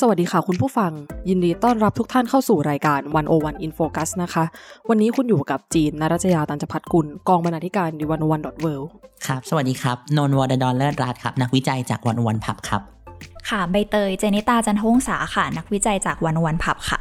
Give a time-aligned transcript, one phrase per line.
[0.00, 0.92] สวัสดีค่ะคุณผู้ฟัง
[1.28, 3.00] ยินดีต้อนรับทุกท่านเข้าสู่รายการ
[3.32, 4.44] 101 In Focus นะคะ
[4.88, 8.82] วันนี้คุณอยู่กับจีน ณรัชญาตัญจพัฒน์กุล กองบรรณาธิการ The 101 dot world
[9.26, 12.82] ครับ สวัสดีครับ นนท์วอร์ดอนเลิศรัตน์ครับ นักวิจัยจากวันวันพับครับ
[13.48, 16.98] ค่ะ ใบเตย เจณิตตาจันทวงษาค่ะ นักวิจัยจากวันวันพับค่ะ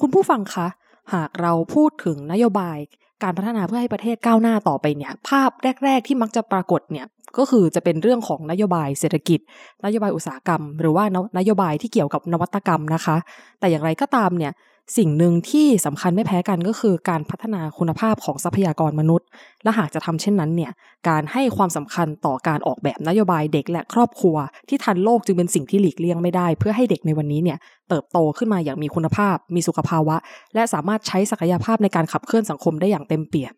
[0.00, 0.66] คุณผู้ฟังคะ
[1.14, 2.78] หากเราพูดถึงนโยบาย
[3.22, 5.50] การพัฒนาเพื่อให้ประเทศก้าวหน้าต่อไปเนี่ย ภาพ
[5.84, 7.06] แรก ๆ ที่มักจะปรากฏเนี่ย
[7.38, 9.40] ก็คือจะเป็นเรื่องของนโยบายเศรษฐกิจ
[9.84, 11.04] นโยบายอุตสาหกรรม หรือว่า
[11.38, 13.16] นโยบายที่เกี่ยวกับนวัตกรรมนะคะ
[13.60, 14.54] แต่อย่างไรก็ตามเนี่ย
[14.98, 19.26] สิ่งหนึ่งที่สำคัญไม่แพ้กันก็คือการพัฒนาคุณภาพของทรัพยากรมนุษย์
[19.62, 20.70] และหากจะทำเช่นนั้นเนี่ย
[21.08, 24.36] การให้ความสำคัญต่อการออกแบบนโยบายเด็กและครอบครัว
[24.68, 30.16] ที่ทันโลกจึงเป็นสิ่งที่หลีกเลี่ยงไม่ได้ เพื่อให้เด็กในวันนี้เนี่ยเติบโตขึ้นมาอย่างมีคุณภาพ มีสุขภาวะ
[30.54, 33.54] และสามารถใช้ศักยภาพในการขับเคลื่อนสังคมได้อย่างเต็มเปี่ยม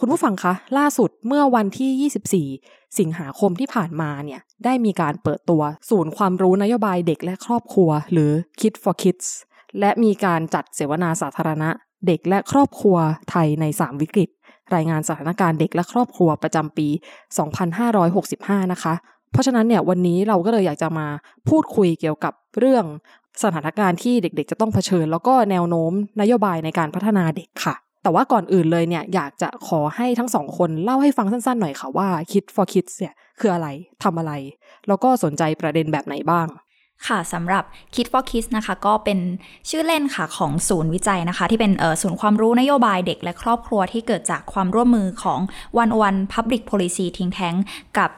[0.00, 9.26] คุณผู้ฟังคะ ล่าสุดเมื่อวันที่ 24 สิงหาคมที่ผ่านมาเนี่ย ได้มีการเปิดตัวศูนย์ความรู้นโยบายเด็กและครอบครัว หรือ Kid for Kids
[9.80, 11.70] และมีการจัดเสวนาสาธารณะ
[12.06, 12.96] เด็กและครอบครัว
[13.30, 14.28] ไทยใน 3 วิกฤต
[14.74, 16.88] รายงานสถานการณ์เด็กและครอบครัวประจำปี
[17.80, 18.94] 2565 นะคะ
[19.32, 21.06] เพราะฉะนั้นเนี่ยวันนี้เราก็เลยอยากจะมา
[21.48, 22.84] พูดคุยเกี่ยวกับเรื่อง
[23.42, 33.68] สถานการณ์ที่เด็กๆ จะต้องเผชิญ แล้วก็แนวโน้มนโยบายในการพัฒนาเด็กค่ะ แต่ว่าก่อนอื่นเลยเนี่ยอยากจะขอให้ทั้งสองคนเล่าให้ฟังสั้นๆหน่อยค่ะว่า Kid for Kids เนี่ยคืออะไร
[34.02, 34.32] ทำอะไร
[34.88, 36.46] แล้วก็สนใจประเด็นแบบไหนบ้าง
[37.06, 39.18] ค่ะสำหรับ Kid for Kids นะคะ ก็เป็น
[39.70, 45.40] ชื่อเล่นค่ะของศูนย์วิจัยนะคะ ที่เป็นศูนย์ความรู้นโยบายเด็กและครอบครัวที่เกิดจากความร่วมมือของ
[45.82, 47.58] One One Public Policy Think Tank
[47.98, 48.10] กับ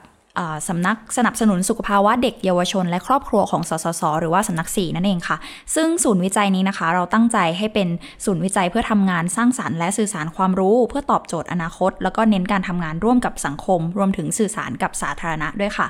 [0.69, 5.37] สำนักสนับสนุนสุขภาวะเด็กเยาวชน และครอบครัวของสสส หรือว่าสำนักสีนั่นเองค่ะ
[5.75, 7.89] ซึ่งศูนย์วิจัยนี้นะคะ เราตั้งใจให้เป็น
[8.25, 15.87] ศูนย์วิจัยเพื่อทำงานสร้างสารรค์และสื่อสารความรู้ เพื่อตอบโจทย์อนาคต แล้วก็เน้นการทำงานร่วมกับสังคม รวมถึงสื่อสารกับสาธารณะด้วยค่ะ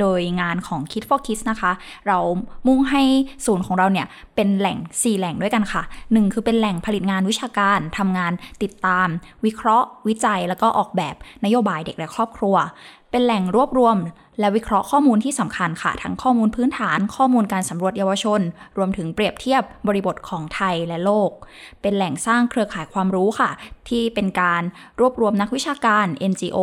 [0.00, 1.72] โดยงานของ Kid for Kids นะคะ
[2.06, 2.18] เรา
[2.66, 3.02] มุ่งให้
[3.46, 4.06] ศูนย์ของเราเนี่ย
[4.36, 9.08] เป็นแหล่ง 4 แหล่งด้วยกันค่ะ 1 คือเป็นแหล่งผลิตงานวิชาการทำงานติดตาม
[9.44, 12.56] วิเคราะห์ วิจัย แล้วก็ออกแบบนโยบายเด็กและครอบครัว
[13.10, 13.96] เป็นแหล่งรวบรวม
[14.38, 18.40] และวิเคราะห์ข้อมูลที่สำคัญค่ะ ทั้งข้อมูลพื้นฐาน ข้อมูลการสำรวจเยาวชน
[18.78, 21.30] รวมถึงเปรียบเทียบบริบทของไทยและโลก
[21.82, 23.50] เป็นแหล่งสร้างเครือข่ายความรู้ค่ะ
[23.88, 24.62] ที่เป็นการ
[25.00, 26.58] รวบรวมนักวิชาการ NGO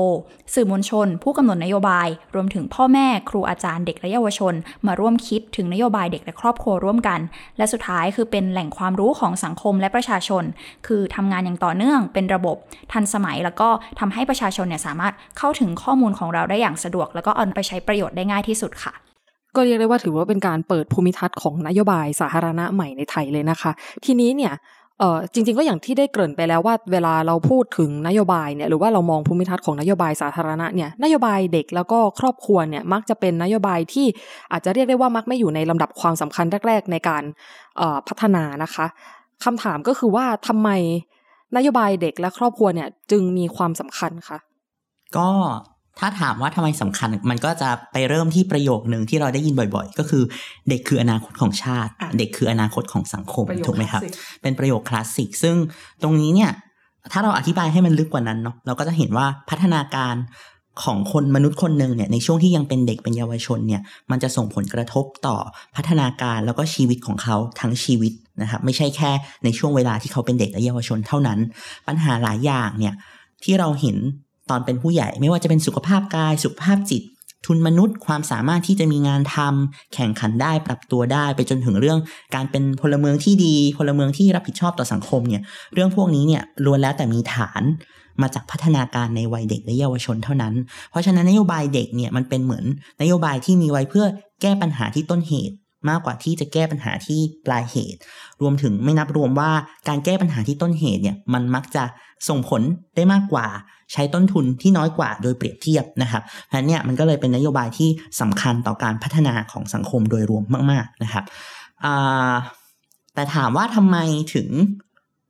[0.53, 4.53] สื่อมวลชน ผู้กำหนดนโยบาย รวมถึงพ่อแม่ครูอาจารย์เด็กและเยาวชน
[4.87, 7.19] มาร่วมคิดถึงนโยบายเด็กและครอบครัวร่วมกัน
[7.57, 10.43] และสุดท้ายคือเป็นแหล่งความรู้ของสังคมและประชาชน
[10.87, 12.57] คือทำงานอย่างต่อเนื่อง เป็นระบบ
[12.93, 13.69] ทันสมัยแล้วก็
[13.99, 18.93] ทำให้ประชาชนเนี่ยสามารถเข้าถึงข้อมูลของเราได้อย่างสะดวกแล้วก็เอาไปใช้ประโยชน์ได้ง่ายที่สุดค่ะ
[19.55, 23.71] ก็เรียกได้ว่าถือว่าเป็นการเปิดภูมิทัศน์ของนโยบายสาธารณะใหม่ในไทยเลยนะคะ
[24.05, 24.53] ทีนี้เนี่ย
[24.99, 34.07] เออจริง ๆ ก็อย่างที่ได้เกริ่นไปแล้วว่าเวลาเราพูดถึงนโยบายเนี่ยหรือว่าเรามองภูมิทัศน์ของนโยบายสาธารณะเนี่ยนโยบายเด็กแล้วก็ครอบครัวเนี่ยมักจะเป็นนโยบายที่
[34.51, 37.23] อาจจะเรียกได้ว่ามักไม่อยู่ในลำดับความสำคัญแรก ๆ ในการ
[38.07, 38.85] พัฒนานะคะ
[39.45, 40.69] คำถามก็คือว่าทำไม
[41.55, 44.37] นโยบายเด็กและครอบครัวเนี่ยจึงมีความสำคัญคะ
[45.17, 45.29] ก็
[45.99, 50.23] ถ้าถามว่าทำไมสำคัญมันก็จะไปเริ่มที่ประโยคหนึ่งที่เราได้ยินบ่อย ๆ ก็คือ
[50.69, 54.01] เด็กคืออนาคตของชาติ เด็กคืออนาคตของสังคมถูกไหมครับ
[54.41, 55.55] เป็นประโยคคลาสสิก ซึ่ง
[56.03, 56.51] ตรงนี้เนี่ย
[57.11, 60.15] ถ้าเราอธิบายให้มันลึกกว่านั้นเนาะเราก็จะเห็นว่าพัฒนาการ
[60.83, 63.81] ของคนมนุษย์คนหนึ่งเนี่ยในช่วงที่ยังเป็นเด็กเป็นเยาวชนเนี่ย
[64.11, 65.37] มันจะส่งผลกระทบต่อ
[65.75, 69.11] พัฒนาการแล้วก็ชีวิตของเขาทั้งชีวิตนะครับไม่ใช่แค่
[69.43, 71.39] ในช่วงเวลาที่เขาเป็นเด็กและเยาวชนเท่านั้น
[71.87, 72.95] ปัญหาหลายอย่างเนี่ย
[73.43, 73.97] ที่เราเห็น
[74.49, 77.03] ตอนเป็นผู้ใหญ่ ไม่ว่าจะเป็นสุขภาพกาย สุขภาพจิต
[77.45, 81.99] ทุนมนุษย์ ความสามารถที่จะมีงานทำแข่งขันได้ปรับตัวได้ ไปจนถึงเรื่อง
[82.35, 85.41] การเป็นพลเมืองที่ดี พลเมืองที่รับผิดชอบต่อสังคมเนี่ย
[85.73, 87.63] เรื่องพวกนี้เนี่ยล้วนแล้วแต่มีฐาน
[88.21, 90.53] มาจากพัฒนาการในวัยเด็กและเยาวชนเท่านั้น
[90.89, 92.65] เพราะฉะนั้นนโยบายเด็กเนี่ยมันเป็นเหมือน
[93.01, 94.05] นโยบายที่มีไว้เพื่อ
[94.41, 95.55] แก้ปัญหาที่ต้นเหตุ
[95.89, 97.99] มากกว่าที่จะแก้ปัญหาที่ปลายเหตุ
[98.41, 99.51] รวมถึงไม่นับรวมว่า
[99.87, 101.83] การแก้ปัญหาที่ต้นเหตุเนี่ยมันมักจะ
[102.29, 102.61] ส่งผล
[102.95, 103.47] ได้มากกว่า
[103.93, 107.89] ใช้ต้นทุนที่น้อยกว่าโดยเปรียบเทียบนะครับเพราะนี้มันก็เลยเป็นนโยบายที่
[108.21, 111.25] สำคัญต่อการพัฒนาของสังคมโดยรวมมาก ๆนะครับ
[113.13, 113.97] แต่ถามว่าทำไม
[114.33, 114.47] ถึง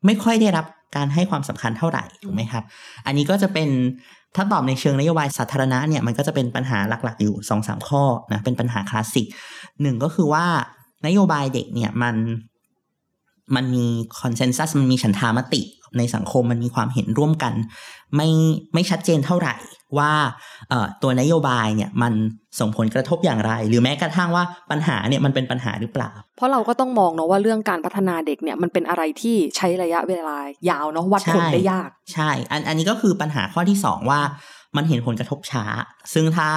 [0.06, 0.66] ไม่ค่อยได้รับ
[0.96, 2.64] การให้ความสำคัญเท่าไหร่ถูกไหมครับ
[3.06, 3.70] อันนี้ก็จะเป็น
[4.38, 9.28] ถ้าตอบในเชิงนโยบายสาธารณะเนี่ยมันก็จะเป็นปัญหาหลักๆอยู่2อสข้อนะเป็นปัญหาคลาสสิก
[9.82, 10.46] หนึ่งก็คือว่า
[11.06, 12.16] นโยบายเด็กเนี่ยมัน
[13.56, 13.86] มันมี
[14.22, 15.62] คอนเซนแซสมันมีฉันทามติ
[15.98, 17.54] ในสังคมมันมีความเห็นร่วมกัน
[18.16, 18.30] ไม่
[18.74, 19.56] ไม่ชัดเจนเท่าไหร่
[19.98, 20.12] ว่า
[21.02, 22.14] ตัวนโยบายเนี่ยมัน
[22.60, 30.38] ส่งผลกระทบอย่างไร หรือแม้กระทั่งว่าปัญหาเนี่ยมันเป็นปัญหาหรือเปล่า เพราะเราก็ต้องมองเนาะว่าเรื่องการพัฒนาเด็กเนี่ยมันเป็นอะไรที่ใช้ระยะเวลา
[30.70, 34.20] ยาวเนาะวัดผลได้ยาก ใช่ อันอันนี้ก็คือปัญหาข้อที่สองว่า
[34.76, 35.66] มันเห็นผลกระทบช้า
[36.14, 36.48] ซึ่งถ้า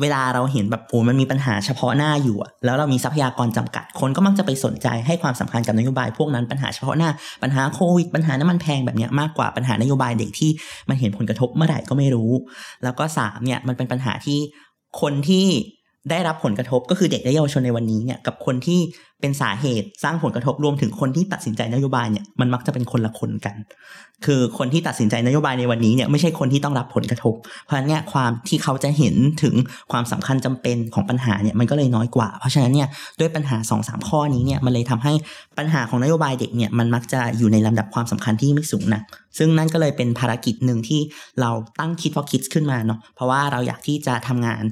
[0.00, 7.10] เวลาเราเห็นแบบโอ้มันมีปัญหาเฉพาะหน้าอยู่แล้วเรามีทรัพยากรจำกัด คนก็มักจะไปสนใจให้ความสำคัญกับนโยบายพวกนั้นปัญหาเฉพาะหน้า
[7.42, 10.50] ปัญหาโควิดปัญหาน้ำมันแพงแบบนี้มากกว่าปัญหานโยบายเด็กที่
[10.88, 12.30] มันเห็นผลกระทบเมื่อไหร่ก็ไม่รู้
[12.84, 14.38] แล้วก็สามเนี่ยมันเป็นปัญหาที่
[15.00, 15.46] คนที่
[16.10, 18.80] ได้รับผลกระทบก็คือเด็กและเยาวชนในวันนี้เนี่ยกับคนที่
[19.20, 23.56] เป็นสาเหตุสร้างผลกระทบรวมถึงคนที่ตัดสินใจนโยบายเนี่ยมันมักจะเป็นคนละคนกัน
[24.26, 27.34] คือคนที่ตัดสินใจนโยบายในวันนี้เนี่ยไม่ใช่คนที่ต้องรับผลกระทบ
[27.64, 29.54] เพราะฉะนั้นเนี่ยความที่เขาจะเห็นถึง
[29.92, 32.88] ความสำคัญจำเป็นของปัญหาเนี่ยมันก็เลยน้อยกว่า เพราะฉะนั้นเนี่ย
[33.20, 35.12] ด้วยปัญหา2อสข้อนี้เนี่ยมันเลยทำให้
[35.58, 39.02] ปัญหาของนโยบายเด็กเนี่ยมันมักจะอยู่ในลำดับความสำคัญที่ไม่สูงนะ
[39.38, 41.00] ซึ่งนั่นก็เลยเป็นภารกิจหนึ่งที่
[41.40, 44.62] เราตั้งคิดพอคิดขึ้นมาเนาะเพราะว่าเราอยากที่จะทำงาน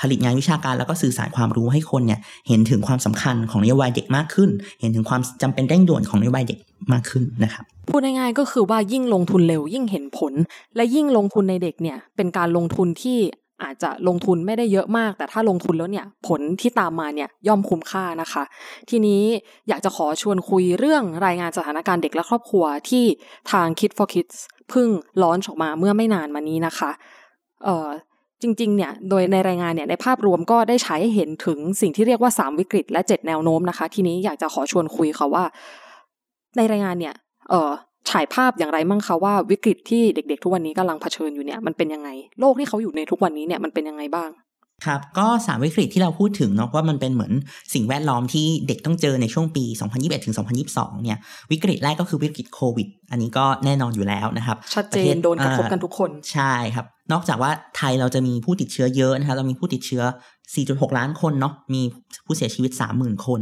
[0.00, 6.58] ผลิตงานวิชาการแล้วก็สื่อสารความรู้ให้คนเนี่ยเห็นถึงความสำคัญของนโยบายเด็กมากขึ้น เห็นถึงความจำเป็นเร่งด่วนของนโยบายเด็ก
[6.92, 10.32] มากขึ้นนะครับพูดง่ายๆก็คือว่ายิ่งลงทุนเร็วยิ่งเห็นผล
[10.76, 13.18] และยิ่งลงทุนในเด็กเนี่ยเป็นการลงทุนที่
[13.62, 18.42] อาจจะลงทุนไม่ได้เยอะมาก แต่ถ้าลงทุนแล้วเนี่ยผลที่ตามมาเนี่ยย่อมคุ้มค่านะคะ
[18.90, 19.22] ทีนี้
[19.68, 23.04] อยากจะขอชวนคุยเรื่องรายงานสถานการณ์เด็กและครอบครัวที่
[23.52, 24.36] ทาง Kid for Kids
[24.70, 24.88] เพิ่ง
[25.22, 26.90] ล้อนออกมาเมื่อไม่นานมานี้นะคะ
[27.64, 27.88] เอ่อ
[28.42, 35.44] จริงๆ เนี่ย โดยในรายงานเนี่ยในภาพรวมก็ได้ใช้ให้เห็นถึงสิ่งที่เรียกว่า 3 วิกฤต และ 7 แนวโน้มนะคะ ทีนี้อยากจะขอชวนคุยค่ะว่า
[36.56, 37.14] ในรายงานเนี่ย
[37.50, 37.70] เอ่อ
[38.10, 42.08] ฉายภาพอย่างไรมั่งคะว่าวิกฤตที่เด็กๆ ทุกวันนี้กำลังเผชิญอยู่เนี่ยมันเป็นยังไง
[42.40, 44.30] โลกที่เขาอยู่ในทุกวันนี้เนี่ยมันเป็นยังไงบ้าง
[44.86, 47.32] ครับก็สามวิกฤตที่เราพูดถึงเนาะว่ามันเป็นเหมือน
[47.74, 49.64] สิ่งแวดล้อมที่เด็กต้องเจอในช่วงปี
[49.94, 50.34] 2021ถึง
[50.68, 51.18] 2022 เนี่ย
[51.50, 60.02] วิกฤตแรกก็คือวิกฤตโควิด อันนี้ก็แน่นอนอยู่แล้วนะครับ ชัดเจนโดนกระทบกันทุกคน ใช่ครับ นอกจากว่าไทยเราจะมีผู้ติดเชื้อเยอะนะครับเรามีผู้ติดเชื้อ
[60.50, 61.82] 4.6 ล้านคนเนาะมี
[62.26, 63.40] ผู้เสียชีวิต 30,000 คน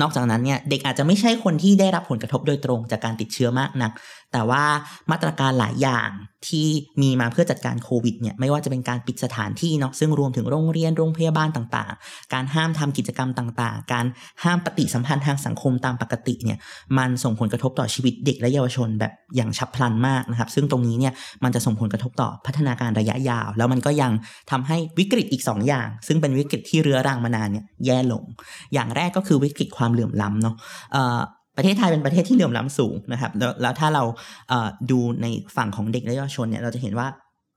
[0.00, 3.92] นอกจากนั้นเนี่ยเด็กอาจจะไม่ใช่คนที่ได้รับผลกระทบโดยตรงจากการติดเชื้อมากนัก
[4.32, 4.62] แต่ว่า
[5.10, 6.08] มาตรการหลายอย่าง
[6.48, 6.66] ที่
[7.02, 14.06] มีมาเพื่อจัดการโควิดเนี่ยไม่ว่าจะเป็นการปิดสถานที่เนาะซึ่งรวมถึงโรงเรียนโรงพยาบาลต่างๆ การห้ามทำกิจกรรมต่างๆ การ
[14.44, 16.58] ห้ามปฏิสัมพันธ์ทางสังคมตามปกติเนี่ย
[16.98, 21.12] มันส่งผลกระทบต่อชีวิตเด็กและเยาวชนแบบอย่างฉับพลันมากนะครับ ซึ่งตรงนี้เนี่ย
[21.44, 24.12] มันจะส่งผลกระทบต่อพัฒนาการระยะยาว แล้วมันก็ยัง
[24.50, 28.24] ทำให้วิกฤตอีก 2 อย่าง ซึ่งเป็นวิกฤตที่เรื้อรังมานานเนี่ยแย่ลง
[28.74, 30.54] อย่างแรกก็คือวิกฤตความเหลื่อมล้ำเนาะ
[31.56, 34.02] ประเทศไทยเป็นประเทศที่เหลื่อมล้ำสูงนะครับแล้วแล้วถ้าเรา
[34.90, 35.26] ดูใน
[35.56, 37.08] ฝั่งของเด็กและเยาวชนเนี่ยเราจะเห็นว่า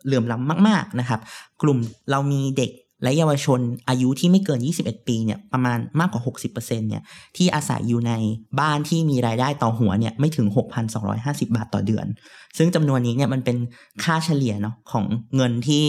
[0.06, 1.20] เหลื่อมล้ำมาก ๆนะครับ
[1.62, 1.80] กลุ่ม
[2.12, 2.72] เรามีเด็ก
[3.04, 3.60] และเยาวชน
[3.90, 7.04] อายุที่ไม่เกิน 21 ปีเนี่ยประมาณมากกว่า 60%เนี่ย
[7.38, 8.14] ที่อาศัยอยู่ใน
[8.60, 10.48] บ้านที่มีรายได้ต่อหัวเนี่ยไม่ถึง
[11.02, 12.06] 6,250 บาทต่อเดือน
[12.58, 13.58] ซึ่งจำนวนนี้เนี่ยมันเป็น
[14.04, 15.06] ค่าเฉลี่ยเนาะของ
[15.36, 15.84] เงินที่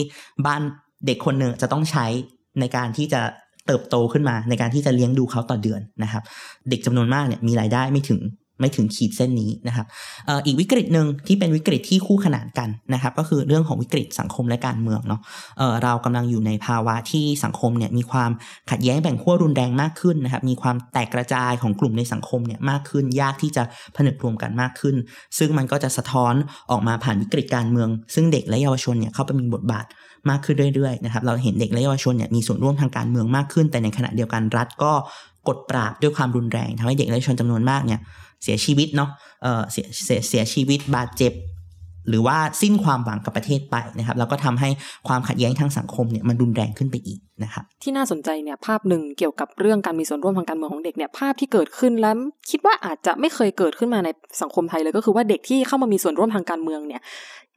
[0.46, 0.62] บ้าน
[1.06, 2.06] เด็กคนหนึ่งจะต้องใช้
[2.60, 3.20] ในการที่จะ
[3.66, 6.22] เติบโตขึ้นมาในการที่จะเลี้ยงดูเขาต่อเดือนนะครับ
[6.70, 8.22] เด็กจำนวนมากเนี่ยมีรายได้ไม่ถึง
[8.60, 9.86] ไม่ถึงขีดเส้นนี้นะครับ
[10.46, 15.20] อีกวิกฤตหนึ่งที่เป็นวิกฤตที่คู่ขนานกันนะครับ ก็คือเรื่องของวิกฤตสังคมและการเมืองเนาะ
[15.58, 18.30] เเรากำลังอยู่ในภาวะที่สังคมเนี่ยมีความ
[18.70, 23.62] ขัดแย้งแบ่งขั้วรุนแรงมากขึ้นนะครับ มีความแตกกระจายของกลุ่มในสังคมเนี่ยมากขึ้น ยากที่จะ
[23.96, 24.96] ผนึกรวมกันมากขึ้น
[25.38, 26.34] ซึ่งมันก็จะสะท้อน
[26.70, 29.86] ออกมาผ่านวิกฤตการเมือง ซึ่งเด็กและเยาวชนเนี่ยเข้าไปมีบทบาท
[30.30, 34.92] มากขึ้นเรื่อยๆนะครับเราเห็นเด็กและเยาวชนเนี่ยมีส่วนร่วมทางการเมืองมากขึ้น แต่ในขณะเดียวกันรัฐก็
[35.48, 38.00] กดปราบด้วยความรุนแรงทำให้เด็กและเยาวชนจำนวนมากเนี่ย
[38.42, 39.10] เสียชีวิตเนาะ
[39.42, 41.34] เออเสียเสียเสียชีวิตบาดเจ็บ
[42.08, 44.68] หรือว่าสิ้นความหวังกับประเทศไปนะครับแล้วก็ทำให้
[45.08, 52.14] ความขัดแย้งทางสังคมเนี่ยมันรุนแรงขึ้นไปอีกนะครับที่น่าสนใจเนี่ยภาพหนึ่งเกี่ยวกับเรื่องการมีส่วนร่วมทางการเมืองของเด็กเนี่ยภาพที่เกิดขึ้นแล้ว
[52.50, 54.08] คิดว่าอาจจะไม่เคยเกิดขึ้นมาใน
[54.42, 57.02] สังคมไทยเลยก็คือว่าเด็กที่เข้ามามีส่วนร่วมทางการเมืองเนี่ย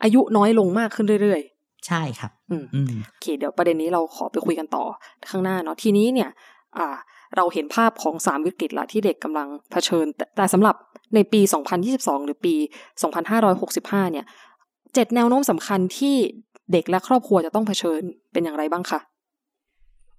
[0.03, 1.41] อายุน้อยลงมากขึ้นเรื่อย
[1.87, 2.65] ใช่ครับอืม
[3.09, 4.83] โอเคเดี๋ยวประเด็นนี้เราขอไปคุยกันต่อ
[5.29, 6.29] ข้างหน้าเนาะทีนี้เนี่ย
[6.77, 6.87] อ่า
[7.35, 10.75] เราเห็นภาพของสามวิกฤตละที่เด็กกำลังเผชิญ แต่แต่สำหรับ
[11.15, 11.41] ในปี
[11.83, 12.55] 2022 หรือปี
[13.33, 14.25] 2565 เนี่ย
[14.93, 16.15] เจ็ดแนวโน้มสำคัญที่
[16.71, 18.99] เด็กและครอบครัวจะต้องเผชิญเป็นอย่างไรบ้างคะ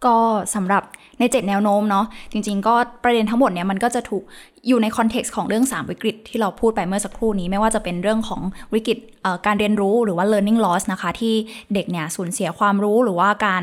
[0.06, 0.16] ก็
[0.54, 0.82] สำหรับ
[1.20, 4.23] ในเจ็ดแนวโน้มเนาะจริง ๆ ก็ประเด็นทั้งหมดเนี่ยมันก็จะถูก
[4.68, 8.40] อยู่ในคอนเท็กซ์ของเรื่อง 3 วิกฤตที่เราพูดไปเมื่อสักครู่นี้ ไม่ว่าจะเป็นเรื่องของ
[8.75, 8.99] วิกฤต
[9.46, 11.34] การเรียนรู้หรือว่า learning loss นะคะ ที่
[11.75, 13.62] เด็กเนี่ยสูญเสียความรู้หรือว่าการ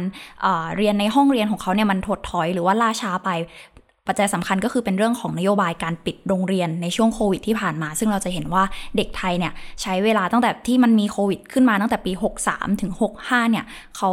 [0.77, 3.31] เรียนในห้องเรียนของเขาเนี่ยมันถดถอยหรือว่าล่าช้าไป
[4.07, 8.63] ปัจจัยสำคัญก็คือเป็นเรื่องของนโยบายการปิดโรงเรียนในช่วงโควิดที่ผ่านมา ซึ่งเราจะเห็นว่า
[8.97, 12.11] เด็กไทยเนี่ยใช้เวลาตั้งแต่ที่มันมีโควิดขึ้นมาตั้งแต่ปี
[12.47, 13.65] 63 ถึง 65 เนี่ย
[13.97, 14.11] เขา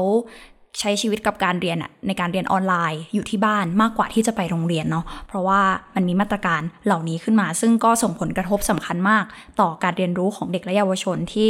[0.80, 5.60] ใช้ชีวิตกับการเรียนอะในการเรียนออนไลน์อยู่ที่บ้านมากกว่าที่จะไปโรงเรียนเนาะเพราะว่า
[5.94, 9.24] มันมีมาตรการเหล่านี้ขึ้นมา ซึ่งก็ส่งผลกระทบสำคัญมาก
[9.60, 11.48] ต่อการเรียนรู้ของเด็กและเยาวชนที่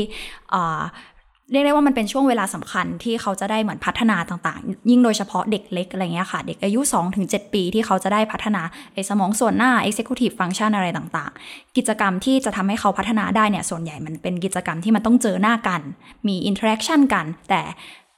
[1.52, 6.80] เรียกได้ว่ามันเป็นช่วงเวลาสำคัญที่เขาจะได้เหมือนพัฒนาต่างๆ ยิ่งโดยเฉพาะเด็กเล็กอะไรเงี้ยค่ะ เด็กอายุ
[7.16, 8.62] 2-7 ปีที่เขาจะได้พัฒนา
[8.94, 15.80] ไอ้สมองส่วนหน้า executive function อะไรต่างๆ กิจกรรมที่จะทำให้เขาพัฒนาได้เนี่ยส่วนใหญ่มันเป็นกิจกรรมที่มันต้องเจอหน้ากัน
[16.28, 17.60] มี interaction กัน แต่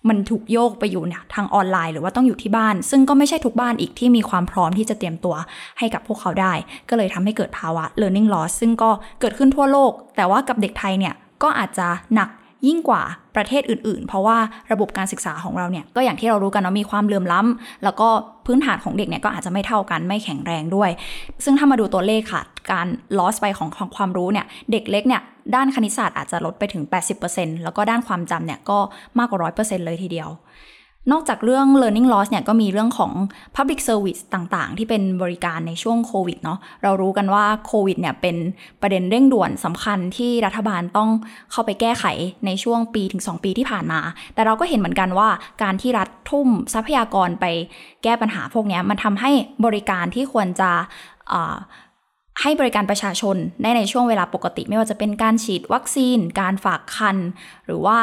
[0.08, 5.34] มันถูกโยกไปอยู่เนี่ยทางออนไลน์หรือว่าต้องอยู่ที่บ้าน ซึ่งก็ไม่ใช่ทุกบ้านอีกที่มีความพร้อมที่จะเตรียมตัว
[5.78, 6.52] ให้กับพวกเขาได้
[6.88, 8.90] ก็เลยทำให้เกิดภาวะ learning loss ซึ่งก็
[9.20, 12.28] เกิดขึ้นทั่วโลก แต่ว่ากับเด็กไทยเนี่ยก็อาจจะหนัก
[12.66, 13.02] ยิ่งกว่า
[13.36, 14.38] ประเทศอื่น ๆ เพราะว่า
[14.72, 18.08] ระบบการศึกษาของเราเนี่ยก็อย่างที่เรารู้กันเนาะมีความเลื่อมล้ำแล้วก็
[18.46, 20.90] พื้นฐานของเด็กเนี่ยก็อาจจะไม่เท่ากันไม่แข็งแรงด้วย
[21.44, 22.86] ซึ่งถ้ามาดูตัวเลขค่ะการ
[23.18, 25.22] loss ไปของของความรู้เนี่ย เด็กเล็กเนี่ย
[25.54, 26.84] ด้านคณิตศาสตร์อาจจะลดไปถึง
[27.22, 28.78] 80%แล้วก็ด้านความจำเนี่ยก็
[29.18, 30.30] มากกว่า 100%เลยทีเดียว
[31.12, 33.12] นอกจากเรื่อง learning loss เนี่ยก็มีเรื่องของ
[33.56, 38.36] public service ต่างๆ ที่เป็นบริการในช่วงโควิดเนาะ เรารู้กันว่าโควิดเนี่ยเป็น
[38.80, 41.10] ประเด็นเร่งด่วนสำคัญที่รัฐบาลต้อง
[41.52, 42.04] เข้าไปแก้ไข
[42.46, 44.00] ในช่วงปีถึง 2 ปีที่ผ่านมา
[44.34, 45.28] แต่เราก็เห็นเหมือนกันว่า
[45.62, 47.44] การที่รัฐทุ่มทรัพยากรไป
[48.04, 49.30] แก้ปัญหาพวกนี้มันทำให้
[49.64, 50.70] บริการที่ควรจะ
[52.42, 57.16] ให้บริการประชาชนได้ในช่วงเวลาปกติ ไม่ว่าจะเป็นการฉีดวัคซีน การฝากคัน
[57.66, 57.98] หรือว่า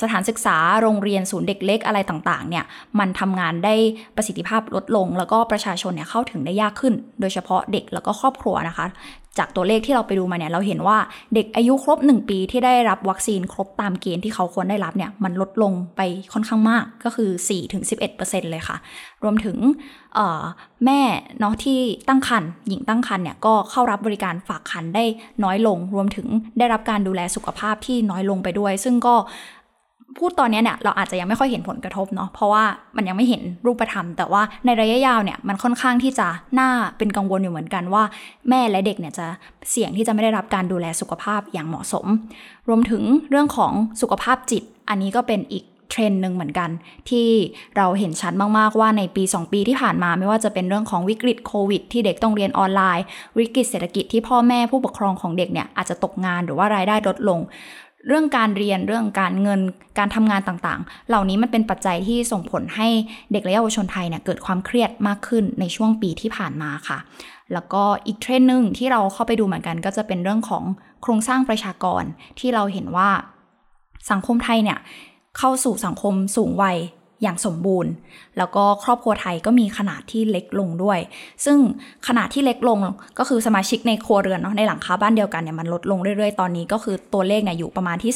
[0.00, 2.64] สถานศึกษาโรงเรียนศูนย์เด็กเล็กอะไรต่างๆเนี่ย
[2.98, 3.74] มันทำงานได้
[4.16, 8.86] ประสิทธิภาพลดลง แล้วก็ประชาชนเนี่ยเข้าถึงได้ยากขึ้น โดยเฉพาะเด็กแล้วก็ครอบครัวนะคะ
[9.38, 10.98] จากตัวเลขที่เราไปดูมาเนี่ยเราเห็นว่า
[11.34, 16.00] เด็กอายุครบ 1 ปีที่ได้รับวัคซีนครบตามเกณฑ์ที่เขาควรได้รับเนี่ยมันลดลงไป
[16.32, 17.30] ค่อนข้างมากก็คือ
[17.90, 18.76] 4-11%เลยค่ะ
[19.22, 19.56] รวมถึง
[20.84, 21.00] แม่
[21.40, 21.78] เนาะที่
[22.08, 25.04] ตั้งครรภ์หญิงตั้งครรภ์เนี่ยก็เข้ารับบริการฝากครรภ์ได้
[25.44, 26.26] น้อยลง รวมถึง
[26.58, 29.14] ได้รับการดูแลสุขภาพที่น้อยลงไปด้วย ซึ่งก็
[30.18, 32.64] พูดตอนนี้เนี่ยเราอาจจะยังไม่ค่อยเห็นผลกระทบเนาะเพราะว่า
[32.96, 36.26] มันยังไม่เห็นรูปธรรม แต่ว่าในระยะยาวเนี่ยมันค่อนข้างที่จะ
[36.58, 38.02] น่าเป็นกังวลอยู่เหมือนกันว่า
[38.48, 39.26] แม่และเด็กเนี่ยจะ
[39.70, 42.06] เสี่ยงที่จะไม่ได้รับการดูแลสุขภาพอย่างเหมาะสม
[42.68, 46.70] รวมถึงเรื่องของสุขภาพจิต อันนี้ก็เป็นอีกเทรนด์หนึ่งเหมือนกัน
[47.10, 47.28] ที่
[47.76, 53.04] เราเห็นชัดมาก ๆ ว่าในปี 2 ปีที่ผ่านมาไม่ว่าจะเป็นเรื่องของวิกฤตโควิด ที่เด็กต้องเรียนออนไลน์
[53.38, 57.40] วิกฤตเศรษฐกิจที่พ่อแม่ผู้ปกครองของเด็กเนี่ยอาจจะตกงานหรือว่ารายได้ลดลง
[58.08, 59.60] เรื่องการเรียนเรื่องการเงิน
[59.98, 62.88] การทำงานต่างๆ เหล่านี้มันเป็นปัจจัยที่ส่งผลให้
[63.32, 66.98] เด็กและเยาวชนไทยเนี่ยเกิดความเครียดมากขึ้นในช่วงปีที่ผ่านมาค่ะ
[67.52, 70.64] แล้วก็อีกเทรนด์หนึ่งที่เราเข้าไปดูเหมือนกันก็จะเป็นเรื่องของ
[71.02, 72.02] โครงสร้างประชากร
[72.38, 73.10] ที่เราเห็นว่า
[74.10, 74.78] สังคมไทยเนี่ย
[75.38, 76.76] เข้าสู่สังคมสูงวัย
[77.22, 77.92] อย่างสมบูรณ์
[78.38, 80.98] แล้วก็ครอบครัวไทยก็มีขนาดที่เล็กลงด้วย
[81.44, 81.58] ซึ่ง
[82.06, 82.78] ขนาดที่เล็กลง
[83.18, 88.12] ก็คือสมาชิกในครัวเรือนเนาะในหลังคาบ้านเดียวกันเนี่ยมันลดลงเรื่อยๆ ตอนนี้ก็คือตัวเลขเนี่ยอยู่ประมาณที่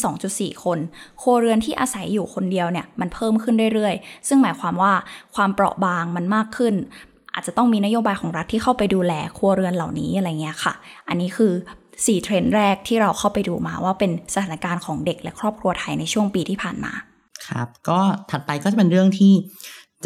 [0.56, 0.78] 2.4 คน
[1.22, 4.92] ครัวเรือนที่อาศัยอยู่คนเดียวเนี่ยมันเพิ่มขึ้นเรื่อยๆ ซึ่งหมายความว่า
[5.34, 6.74] ความเปราะบางมันมากขึ้น
[7.34, 10.74] อาจจะต้องมีนโยบายของรัฐที่เข้าไปดูแลครัวเรือนเหล่านี้อะไรเงี้ยค่ะ
[11.08, 11.52] อันนี้คือ
[11.90, 16.92] 4เทรนด์แรกที่เราเข้าไปดูมาว่าเป็นสถานการณ์ของเด็กและครอบครัวไทยในช่วงปีที่ผ่านมา
[17.50, 17.98] ครับ ก็
[18.30, 19.32] ถัดไปก็จะเป็นเรื่องที่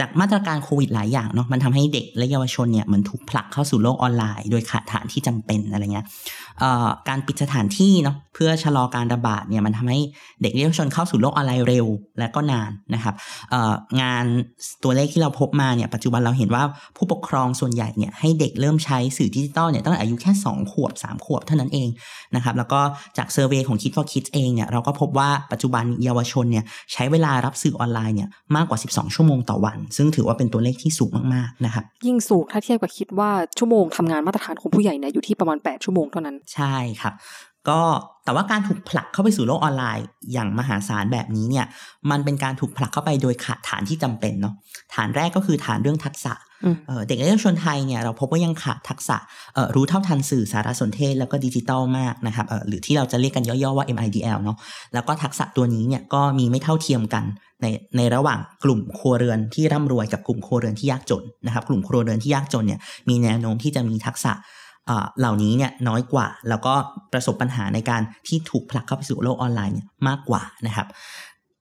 [0.01, 6.07] จากมาตรการโควิดหลายอย่างเนาะมันทำให้เด็กและเยาวชนเนี่ยเหมือนถูกผลักเข้าสู่โลกออนไลน์ โดยขาดฐานที่จำเป็นอะไรเงี้ย
[7.09, 10.01] การปิดสถานที่เนาะเพื่อชะลอการระบาดเนี่ยมันทำให้
[10.43, 11.87] เด็กเยาวชนเข้าสู่โลกออนไลน์เร็ว
[12.19, 13.15] และก็นานนะครับ
[14.01, 14.25] งาน
[14.83, 16.65] ตัวเลขที่เราพบมาเนี่ยปัจจุบันเราเห็นว่า
[16.97, 21.89] ผู้ปกครองส่วนใหญ่เนี่ยให้เด็กเริ่มใช้สื่อดิจิตอลเนี่ยตั้งแต่อายุแค่ 2 ขวบ 3 ขวบเท่านั้นเอง
[22.35, 22.81] นะครับแล้วก็
[23.19, 37.15] จาก survey ของ คิด for คิดส์ เองเนี่ยเราก็พบว่าปัจจุบันเยาวชนเนี่ยใช้เวลารับสื่อออนไลน์เนี่ยมากกว่า 12 ชั่วโมงต่อวันซึ่งถือว่าเป็นตัวเลขที่สูงมากๆนะครับยิ่งสูงถ้าเทียบกับคิดว่าชั่วโมงทำงานมาตรฐานของผู้ใหญ่เนี่ยอยู่ที่ประมาณ 8 ชั่วโมงเท่านั้นใช่ครับ
[37.69, 37.81] ก็
[38.25, 41.67] แต่ว่าการถูกผลักเข้าไปสู่โลกออนไลน์ อย่างมหาศาลแบบนี้เนี่ย
[42.11, 44.55] มันเป็นการถูกผลักเข้าไปโดยขาดฐานที่จำเป็นเนาะ
[44.95, 46.33] ฐานแรกก็คือฐานเรื่องทักษะ
[47.07, 49.17] เด็กและเยาวชนไทยเนี่ยเราพบว่ายังขาดทักษะ
[49.75, 54.57] รู้เท่าทันสื่อสารสนเทศแล้วก็ดิจิตอลมากนะครับหรือที่เราจะเรียกกันย่อๆว่า MIDL เนาะ
[54.95, 57.25] แล้วก็ทักษะตัวนี้เนี่ยก็มีไม่เท่าเทียมกัน
[57.63, 57.67] ใน
[57.97, 64.33] ในระหว่างกลุ่มครัวเรือนที่ร่ำรวยกับกลุ่มครัวเรือนที่ยากจนนะครับ กลุ่มครัวเรือนที่ยากจนเนี่ยมีแนวโน้มที่จะมีทักษะ
[65.19, 66.75] เหล่านี้เนี่ยน้อยกว่า แล้วก็
[67.13, 70.87] ประสบปัญหาในการที่ถูกผลักเข้าไปสู่โลกออนไลน์เนี่ยมากกว่านะครับ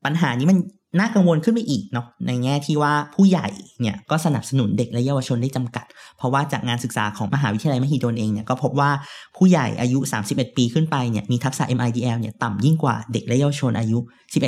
[0.06, 0.58] ปัญหานี้มัน
[1.00, 3.48] น่ากังวลขึ้นไปอีกเนาะในแง่ที่ว่าผู้ใหญ่
[3.82, 5.86] เนี่ยก็สนับสนุนเด็กและเยาวชนได้จำกัด
[6.18, 8.92] เพราะว่าจากงานศึกษาของมหาวิทยาลัยมหิดลเองเนี่ยก็พบว่า
[9.38, 14.00] ผู้ใหญ่อายุ 31 ปีขึ้นไปเนี่ยมีทักษะ MIDL เนี่ยต่ำยิ่งกว่าเด็กและเยาวชนอายุ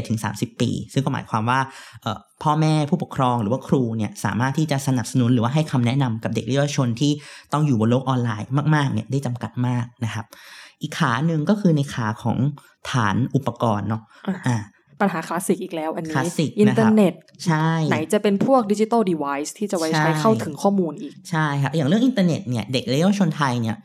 [0.06, 1.60] 11-30 ปี ซึ่งก็หมายความว่า
[2.44, 7.12] พ่อแม่ผู้ปกครองหรือว่าครูเนี่ยสามารถที่จะสนับสนุนหรือว่าให้คำแนะนำกับเด็กและเยาวชนที่
[7.54, 10.26] ต้องอยู่บนโลกออนไลน์มากๆเนี่ยได้จำกัดมากนะครับ
[10.82, 12.38] อีกขาหนึ่งก็คือในขาของ
[12.92, 14.02] ฐานอุปกรณ์เนาะ
[14.48, 14.56] อ่า
[15.02, 17.14] ปัญหาคลาสสิกอีกแล้วอันนี้คลาสสิกอินเทอร์เน็ต
[17.46, 23.78] ใช่ไหนจะเป็นพวก digital device ที่จะไว้ใช้ใช่เข้าถึงข้อมูลอีก ใช่ครับ อย่างเรื่องอินเทอร์เน็ตเนี่ยเด็กและเยาวชนไทยเนี่ย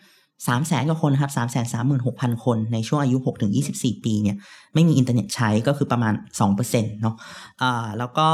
[0.48, 4.36] สามแสนกว่าคนครับสามแสนสามหมื่นหกพันคนในช่วงอายุหกถึงยี่สิบสี่ปีเนี่ย
[4.74, 7.14] ไม่มีอินเทอร์เน็ตใช้ก็คือประมาณสองเปอร์เซ็นต์เนาะ
[7.62, 8.28] อ่าแล้วก็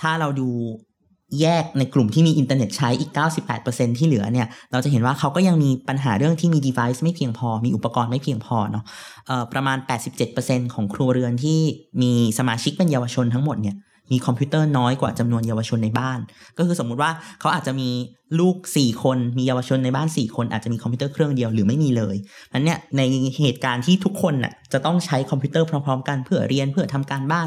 [0.00, 0.48] ถ้าเราดู
[1.40, 3.10] แยกในกลุ่มที่มีอินเทอร์เน็ตใช้อีก
[3.54, 8.84] 98%ที่เหลือเนี่ย เราจะเห็นว่าเขาก็ยังมีปัญหาเรื่องที่มี device ไม่เพียงพอ มีอุปกรณ์ไม่เพียงพอเนาะ
[9.52, 9.78] ประมาณ
[10.26, 11.60] 87%ของครัวเรือนที่
[12.02, 13.76] มีสมาชิกเป็นเยาวชนทั้งหมดเนี่ย
[14.12, 16.18] มีคอมพิวเตอร์น้อยกว่าจำนวนเยาวชนในบ้าน
[16.58, 17.88] ก็คือสมมุติว่าเขาอาจจะมี
[18.40, 22.16] ลูก 4 คน มีเยาวชนในบ้าน 4 คน อาจจะมีคอมพิวเตอร์เครื่องเดียวหรือไม่มีเลย
[22.54, 23.02] นั้นเนี่ยใน
[23.40, 27.42] เหตุการณ์ที่ทุกคนน่ะจะต้องใช้คอมพิวเตอร์พร้อมๆ กันเพื่อเรียนเพื่อทำการบ้า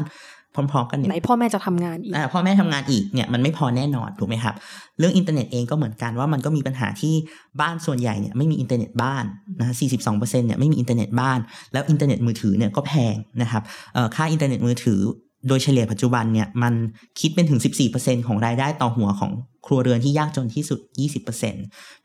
[0.54, 4.54] พร้อมๆกันเนี่ยไหนพ่อแม่จะทำงานอีกอ่าพ่อแม่ทำงานอีกเนี่ยมันไม่พอแน่นอนถูกไหมครับ
[4.98, 7.14] เรื่องอินเทอร์เน็ตเองก็เหมือนกันว่ามันก็มีปัญหาที่
[7.60, 9.24] บ้านส่วนใหญ่เนี่ยไม่มีอินเทอร์เน็ตบ้าน
[9.58, 9.74] นะ
[10.08, 11.38] 42%เนี่ยไม่มีอินเทอร์เน็ตบ้าน
[11.72, 13.62] แล้วอินเทอร์เน็ตมือถือเนี่ยก็แพงนะครับ
[13.94, 15.00] เอ่อค่าอินเทอร์เน็ตมือถือ
[15.48, 16.74] โดยเฉลี่ยปัจจุบันเนี่ยมัน
[17.20, 17.60] คิดเป็นถึง
[17.94, 19.32] 14%ของรายได้ต่อหัวของ
[19.66, 21.36] ครัวเรือนที่ยากจนที่สุด 20%เพราะ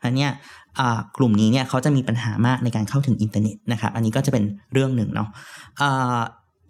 [0.00, 0.32] ะนั้นเนี่ย
[0.78, 5.28] อ่ากลุ่มนี้เนี่ยเขาจะมีปัญหามากในการเข้าถึงอินเทอร์เน็ตนะครับ อันนี้ก็จะเป็นเรื่องหนึ่งเนาะ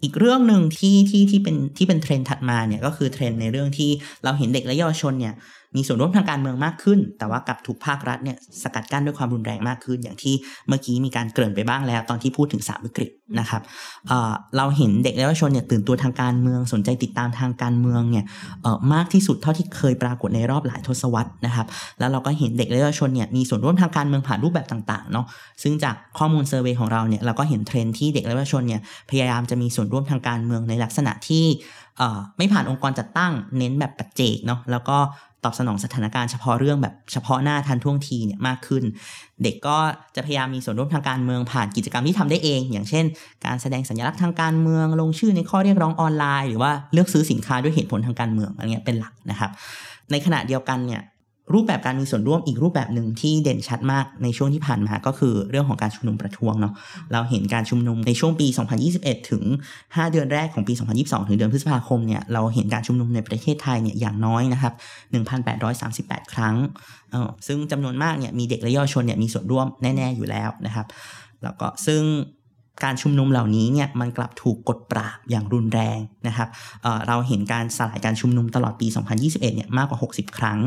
[0.03, 3.89] อีกเรื่องหนึ่งที่ที่ที่เป็นที่เป็นเทรนด์ถัดมาเนี่ยก็คือเทรนด์ในเรื่องที่
[4.23, 5.33] เราเห็นเด็กและเยาวชนเนี่ย
[5.75, 10.33] มีส่วนร่วมทางการเมืองมากขึ้น แต่ว่ากลับถูกภาครัฐเนี่ยสกัดกั้นด้วยความรุนแรงมากขึ้น อย่างที่
[10.67, 13.09] เมื่อกี้มีการเกริ่นไปบ้างแล้ว ตอนที่พูดถึงสามวิกฤต
[13.39, 13.61] นะครับ
[14.07, 18.25] เเราเห็นเด็กและเยาวชนเนี่ยตื่นตัวทางการเมืองสนใจติดตามทางการเมืองเนี่ย
[18.93, 21.67] มากที่สุดเท่าที่เคยปรากฏในรอบหลายทศวรรษนะครับ
[21.99, 25.25] แล้วเราก็เห็นเด็กและเยาวชนเนี่ยมีส่วนร่วมทางการเมืองผ่านรูปแบบต่างๆเนาะ
[25.63, 31.45] ซึ่งจากข้อมูลเซอร์เวยของเราเนี่ยเราก็เห็นเทรนด์ที่เด็กและเยาวชนเนี่ยพยายามจะมีส่วนร่วมทางการเมืองในลักษณะที่
[32.37, 34.97] ไม่ผ่านองค์กรจัดตั้งเน้นแบบปัจเจกเนาะแล้วก็
[35.47, 38.83] อบสนองสถานการณ์เฉพาะเรื่องแบบเฉพาะหน้าทันท่วงทีเนี่ยมากขึ้น
[39.43, 39.77] เด็กก็
[40.15, 43.05] จะพยายามมีส่วนร่วมทางการเมืองผ่านกิจกรรมที่ทำได้เอง อย่างเช่น
[43.45, 49.51] การแสดงสัญลักษณ์ทางการเมืองลงชื่อในข้อเรียกร้องออนไลน์ หรือว่าเลือกซื้อสินค้าด้วยเหตุผลทางการเมืองอะไรเงี้ยเป็นหลักนะครับ
[50.11, 51.01] ในขณะเดียวกันเนี่ย
[51.53, 56.73] รูปแบบการมีส่วนร่วมอีกรูปแบบหนึ่งที่เด่นชัดมากในช่วงที่ผ่านมาก็คือเรื่องของการชุมนุมประท้วงเนาะ
[57.13, 58.47] เราเห็นการชุมนุมในช่วงปี
[58.89, 59.43] 2021 ถึง
[59.75, 64.73] 5 เดือนแรกของปี 2022 ถึงเดือนพฤษภาคมเนี่ยเราเห็นการชุมนุมในประเทศไทยเนี่ยอย่างน้อยนะครับ
[65.53, 66.55] 1,838 ครั้ง
[67.11, 70.87] เออซึ่งจำนวนมากเนี่ยมีเด็กและเยาวชนเนี่ยมีส่วนร่วมแน่ ๆ อยู่แล้วนะครับ
[71.43, 72.03] แล้วก็ซึ่ง
[72.83, 76.49] การชุมนุมเหล่านี้เนี่ยมันกลับถูกกดปราบอย่างรุนแรงนะครับ
[76.83, 78.87] เเราเห็นการสลายการชุมนุมตลอดปี
[79.17, 80.59] 2021 เนี่ยมากกว่า 60 ครั้ง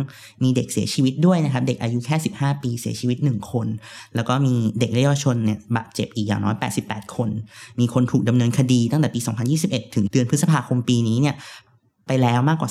[0.42, 3.66] มีเด็กเสียชีวิตด้วยนะครับ เด็กอายุแค่ 15 ปีเสียชีวิต 1 คน
[4.14, 7.30] แล้วก็มีเด็กเยาวชนเนี่ยบาดเจ็บอีกอย่างน้อย 88 คน
[7.80, 9.20] มีคนถูกดำเนินคดีตั้งแต่ปี
[9.58, 11.36] 2021 ถึงเดือนพฤษภาคมปีนี้เนี่ย
[12.06, 12.70] ไปแล้วมากกว่า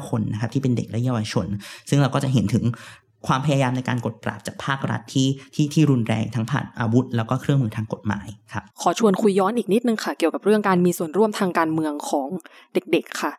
[0.00, 1.46] 279 คนนะครับที่เป็นเด็กและเยาวชน
[1.88, 2.64] ซึ่งเราก็จะเห็นถึง
[3.26, 12.28] ความพยายามในการกดปราบจากภาครัฐที่ที่ที่รุนแรงทั้งผ่านอาวุธ แล้วก็เครื่องมือทางกฎหมายครับขอชวนคุยย้อนอีกนิดนึงค่ะ เกี่ยวกับเรื่องการมีส่วนร่วมทางการเมืองของ
[12.74, 13.32] เด็กๆค่ะ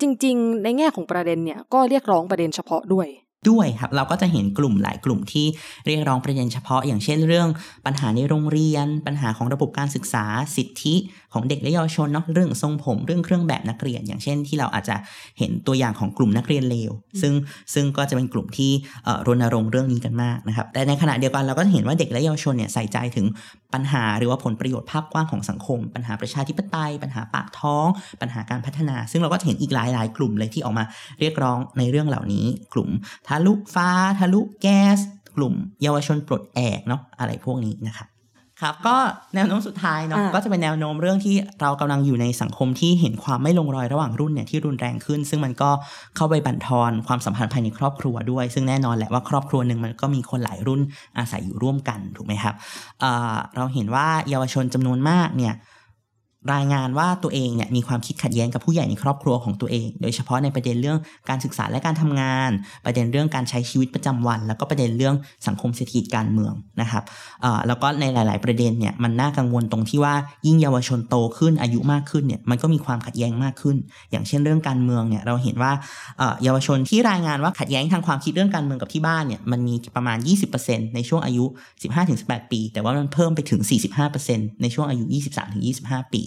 [0.00, 3.08] จริง ๆ ในแง่ของประเด็นเนี่ยก็เรียกร้องประเด็นเฉพาะด้วย
[3.48, 5.46] ด้วยครับเราก็จะเห็นกลุ่มหลายกลุ่มที่
[5.86, 7.48] เรียกร้องประเด็นเฉพาะ อย่างเช่นเรื่อง
[7.86, 10.24] ปัญหาในโรงเรียน ปัญหาของระบบการศึกษา
[10.56, 10.94] สิทธิ
[11.32, 14.96] ของเด็กและเยาวชนเนาะเรื่องทรงผมเรื่องเครื่องแบบนักเรียน อย่างเช่นที่เราอาจจะ
[15.38, 17.32] เห็นตัวอย่างของกลุ่มนักเรียนเลว ซึ่ง
[17.74, 18.72] ซึ่งก็จะเป็นกลุ่มที่
[19.26, 23.26] รณรงค์เรื่องนี้กันมากนะครับแต่ในขณะเดียวกันเราก็จะเห็นว่าเด็กและเยาวชนเนี่ยใส่ใจถึง
[23.74, 27.86] ปัญหาหรือว่าผลประโยชน์ภาพกว้างของสังคม ปัญหาประชาธิปไตย ปัญหาปากท้อง
[28.20, 30.84] ปัญหาการพัฒนา ซึ่งเราก็จะเห็นอีกหลายหลายๆ กลุ่มเลยที่ออกมา
[31.20, 32.88] เรียกร้องในเรื่องเหล่านี้ กลุ่ม
[33.30, 33.88] ทะลุฟ้า
[34.18, 34.98] ทะลุแก๊ส
[35.36, 38.08] กลุ่ม เยาวชนปลดแอกเนาะอะไรพวกนี้นะครับ
[38.60, 38.96] ครับก็
[39.34, 45.70] แนวโน้มสุดท้ายเนาะอ่าก็จะเป็นแนวโน้มเรื่องที่เรากำลังอยู่ในสังคมที่เห็นความไม่ลงรอยระหว่างรุ่นเนี่ยที่รุนแรงขึ้น ซึ่งมันก็
[46.16, 50.80] เข้าไปบั่นทอนความสัมพันธ์ภายในครอบครัวด้วย ซึ่งแน่นอนแหละว่าครอบครัวหนึ่งมันก็มีคนหลายรุ่น
[51.18, 52.54] อาศัยอยู่ร่วมกันถูกไหมครับ
[53.00, 55.54] เอ่อเราเห็นว่าเยาวชนจำนวนมากเนี่ย
[56.54, 60.98] รายงานว่าตัวเองเนี่ยมีความคิดขัดแย้งกับผู้ใหญ่ในครอบครัวของตัวเอง โดยเฉพาะในประเด็นเรื่อง
[61.28, 62.50] การศึกษาและการทำงาน
[62.84, 65.14] ประเด็นเรื่องการใช้ชีวิตประจำวัน แล้วก็ประเด็นเรื่อง
[65.46, 67.02] สังคมเศรษฐกิจการเมืองนะครับ
[67.42, 70.14] เอ่อแล้วก็ในหลาย ๆ ประเด็นเนี่ยมันน่ากังวลตรงที่ว่า
[70.46, 73.76] ยิ่งเยาวชนโตขึ้นอายุมากขึ้นเนี่ยมันก็มีความขัดแย้งมากขึ้น
[74.10, 75.72] อย่างเช่นเรื่องการเมืองเนี่ยเราเห็นว่า
[76.18, 80.18] เอ่อเยาวชนที่รายงานว่าขัดแย้งทางความคิดเรื่องการเมืองกับที่บ้านเนี่ยมันมีประมาณ
[80.56, 81.44] 20%ในช่วงอายุ
[81.98, 83.60] 15-18 ปี แต่ว่ามันเพิ่มไปถึง
[84.10, 85.04] 45%ในช่วงอายุ
[85.58, 86.22] 23-25 ปี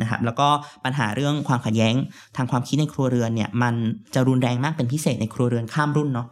[0.00, 0.48] นะครับแล้วก็
[0.84, 1.94] ปัญหาเรื่องความขัดแย้ง
[2.36, 3.74] ทางความคิดในครัวเรือนเนี่ยมัน
[4.14, 6.28] จะรุนแรงมากเป็นพิเศษในครัวเรือนข้ามรุ่นเนาะ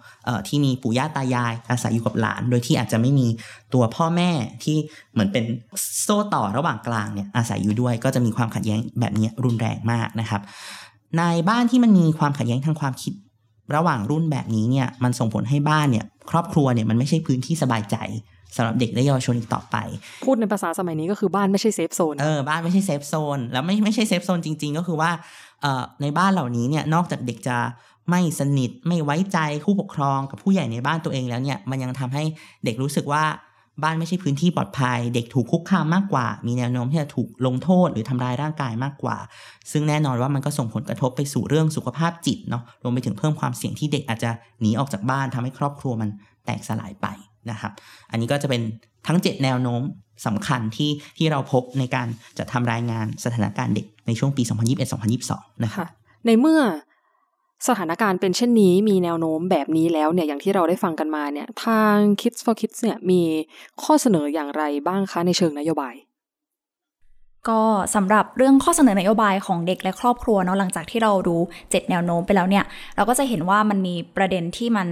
[0.49, 3.27] ที่มีปู่ย่าตายายอาศัยอยู่กับหลาน โดยที่อาจจะไม่มี
[3.75, 4.31] ตัวพ่อแม่
[4.65, 4.77] ที่
[5.13, 5.45] เหมือนเป็น
[6.03, 10.41] โซ่ต่อระหว่างกลางเนี่ยอาศัยอยู่ด้วย ก็จะมีความขัดแย้งแบบนี้รุนแรงมากนะครับ
[11.19, 13.13] ในบ้านที่มันมีความขัดแย้งทางความคิด
[13.75, 17.97] ระหว่างรุ่นแบบนี้เนี่ยมันส่งผลให้บ้านเนี่ยครอบครัวเนี่ยมันไม่ใช่พื้นที่สบายใจ
[18.57, 19.77] สำหรับเด็กและเยาวชนอีกต่อไป
[20.25, 25.11] พูดในภาษาสมัยนี้ก็คือบ้านไม่ใช่ safe zone เออบ้านไม่ใช่ safe zone แล้วไม่ไม่ใช่ safe zone จริง ๆ ก็คือว่า
[25.63, 27.57] เอ่อในบ้านเหล่านี้เนี่ยนอกจากเด็กจะ
[28.11, 32.25] ไม่สนิทไม่ไว้ใจผู้ปกครองกับผู้ใหญ่ในบ้านตัวเองแล้วเนี่ยมันยังทำให้
[32.65, 33.25] เด็กรู้สึกว่า
[33.83, 39.17] บ้านไม่ใช่พื้นที่ปลอดภัย เด็กถูกคุกคามมากกว่า มีแนวโน้มที่จะถูกลงโทษหรือทำร้ายร่างกายมากกว่า
[39.73, 46.09] ซึ่งแน่นอนว่ามันก็ส่งผลกระทบไปสู่เรื่องสุขภาพจิตเนาะรวมไปถึงเพิ่มความเสี่ยงที่เด็กอาจจะหนีออกจากบ้านทำให้ครอบครัวมัน
[46.45, 47.07] แตกสลายไป
[47.51, 47.73] นะครับ
[48.11, 48.63] อันนี้ก็จะเป็น
[49.07, 49.83] ทั้ง 7 แนวโน้ม
[50.27, 52.07] สำคัญที่ที่เราพบในการ
[52.39, 54.43] จะทำรายงานสถานการณ์เด็กในช่วงปี
[55.03, 55.89] 2021-2022 นะครับค่ะ
[56.27, 56.61] ในเมื่อ
[57.69, 63.23] สถานการณ์เป็นเช่นนี้มีแนวโน้มแบบนี้แล้วเนี่ยอย่างที่เราได้ฟังกันมาเนี่ยทาง Kids for Kids เนี่ยมี
[63.83, 65.95] ข้อเสนออย่างไรบ้างคะในเชิงนโยบาย
[67.49, 67.61] ก็
[67.95, 72.65] สำหรับเรื่องข้อเสนอนโยบายของเด็กและครอบครัวเนาะหลังจากที่เราดู 7 แนวโน้มไปแล้วเนี่ย
[72.97, 74.89] เราก็จะเห็นว่ามันมีประเด็นที่มัน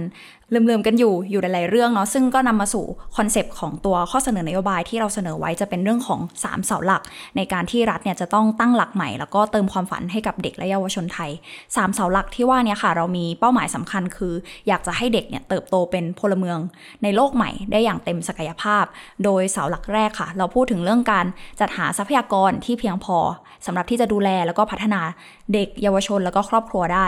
[0.69, 2.85] ลืมๆกันอยู่อยู่หลายๆเรื่องเนาะซึ่งก็นำมาสู่
[3.17, 7.01] คอนเซปต์ของตัวข้อเสนอนโยบายที่เราเสนอไว้จะเป็นเรื่องของ 3 เสาหลัก
[7.35, 11.31] ในการที่รัฐเนี่ยจะต้องตั้งหลักใหม่ แล้วก็เติมความฝันให้กับเด็กและเยาวชนไทย
[11.63, 14.33] 3 เสาหลักที่ว่าเนี่ยค่ะ เรามีเป้าหมายสำคัญคือ
[14.67, 16.57] อยากจะให้เด็กเนี่ยเติบโตเป็นพลเมือง
[17.03, 18.85] ในโลกใหม่ได้อย่างเต็มศักยภาพ
[19.23, 21.25] โดยเสาหลักแรกค่ะ เราพูดถึงเรื่องการ
[21.59, 23.17] จัดหาทรัพยากรที่เพียงพอ
[23.65, 25.01] สำหรับที่จะดูแลแล้วก็พัฒนา
[25.53, 27.07] เด็กเยาวชนแล้วก็ครอบครัวได้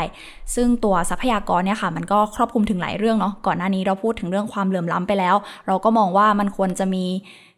[0.56, 5.36] ซึ่งตัวทรัพยากรเนี่ยค่ะ มันก็ครอบคลุมถึงหลายเรื่องเนาะก่อนหน้านี้เราพูดถึงเรื่องความเหลื่อมล้ำไปแล้ว
[5.68, 7.06] เราก็มองว่ามันควรจะมี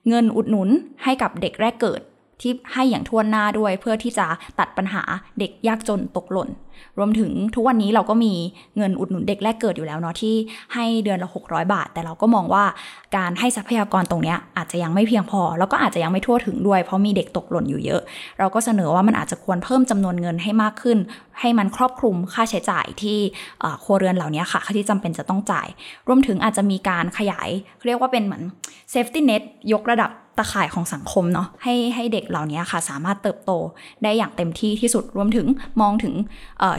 [0.08, 0.70] เงินอุดหนุน
[1.04, 2.02] ให้กับเด็กแรกเกิด
[2.44, 4.26] ที่ให้อย่างทั่วหน้าด้วย เพื่อที่จะ
[4.60, 5.04] ตัดปัญหา
[5.40, 6.50] เด็กยากจนตกหล่น
[6.98, 8.34] รวมถึงทุกวันนี้เราก็มี
[8.78, 10.36] เงินอุดหนุนเด็กแรกเกิดอยู่แล้วเนาะที่
[10.74, 12.64] ให้เดือนละ 600 บาท แต่เราก็มองว่า
[13.18, 18.02] การให้ทรัพยากรตรงนี้อาจจะยังไม่เพียงพอ แล้วก็อาจจะยังไม่ทั่วถึงด้วย เพราะมีเด็กตกหล่นอยู่เยอะ
[18.40, 20.98] เราก็เสนอว่ามันอาจจะควรเพิ่มจำนวนเงินให้มากขึ้น
[21.40, 23.18] ให้มันครอบคลุมค่าใช้จ่ายที่
[23.84, 25.68] ครัวเรือนเหล่านี้ค่ะที่จำเป็นจะต้องจ่าย
[26.08, 27.50] รวมถึงอาจจะมีการขยาย
[27.86, 28.44] เรียกว่าเป็นเหมือน
[28.94, 29.42] safety net
[29.74, 33.52] ยกระดับ ตะข่ายของสังคมเนาะให้ให้เด็กเหล่านี้ค่ะ สามารถเติบโต
[34.04, 35.48] ได้อย่างเต็มที่ที่สุดรวมถึง
[35.82, 36.14] มองถึง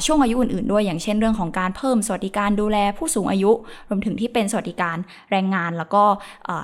[0.06, 3.52] ช่วงอายุอื่นๆ ด้วยอย่างเช่นเรื่องของการเพิ่มสวัสดิการดูแลผู้สูงอายุ
[3.88, 4.96] รวมถึงที่เป็นสวัสดิการ
[5.30, 6.02] แรงงาน แล้วก็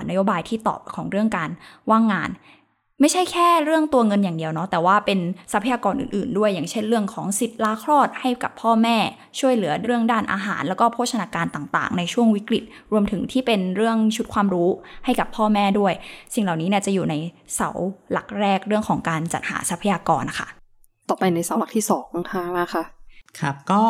[0.08, 1.50] นโยบายที่ตอบของเรื่องการ
[1.90, 2.30] ว่างงาน
[3.00, 5.18] ไม่ใช่แค่เรื่องตัวเงินอย่างเดียวเนาะแต่ว่าเป็น
[5.52, 8.96] ทรัพยากรอื่นๆ ด้วยอย่างเช่นเรื่องของสิทธิ์ลาคลอดให้กับพ่อแม่
[9.38, 14.68] ช่วยเหลือเรื่องด้านอาหาร แล้วก็โภชนาการต่างๆ ในช่วงวิกฤต รวมถึงที่เป็นเรื่องชุดความรู้
[15.04, 15.92] ให้กับพ่อแม่ด้วย
[16.34, 17.14] สิ่งเหล่านี้เนี่ยจะอยู่ใน
[17.54, 17.70] เสา
[18.12, 20.48] หลักแรกเรื่องของการจัดหาทรัพยากรนะคะ
[21.08, 22.84] ต่อไปในเสาหลักที่สองนะคะมาค่ะ
[23.40, 23.82] ครับก็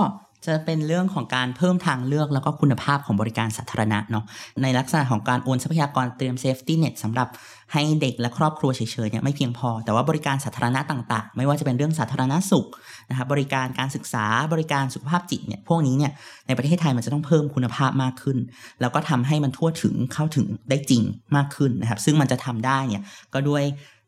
[0.46, 4.24] จะเป็นเรื่องของการเพิ่มทางเลือกแล้วก็คุณภาพของบริการสาธารณะเนาะ
[4.62, 7.28] ในลักษณะของการโอนทรัพยากรเตรียม safety net สำหรับ
[7.72, 12.66] ให้เด็กและครอบครัวเฉยๆเนี่ยไม่เพียงพอ แต่ว่าบริการสาธารณะต่างๆ ไม่ว่าจะเป็นเรื่องสาธารณสุข
[13.10, 16.12] นะครับบริการการศึกษาบริการสุขภาพจิตเนี่ยพวกนี้เนี่ย
[16.46, 18.38] ในประเทศไทยมันจะต้องเพิ่มคุณภาพมากขึ้น
[18.80, 21.02] แล้วก็ทำให้มันทั่วถึงเข้าถึงได้จริง
[21.36, 23.64] มากขึ้นนะครับซึ่งมันจะทำได้เนี่ยก็ด้วย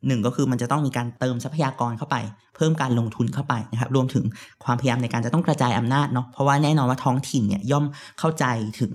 [0.07, 2.17] หนึ่งก็คือมันจะต้องมีการเติมทรัพยากรเข้าไป
[2.57, 4.25] เพิ่มการลงทุนเข้าไปนะครับรวมถึง
[4.65, 7.85] ความพยายามในการจะต้องกระจายอำนาจเนาะเพราะว่าแน่นอนว่าท้องถิ่นเนี่ยย่อม
[8.19, 8.45] เข้าใจ
[8.81, 8.93] ถึง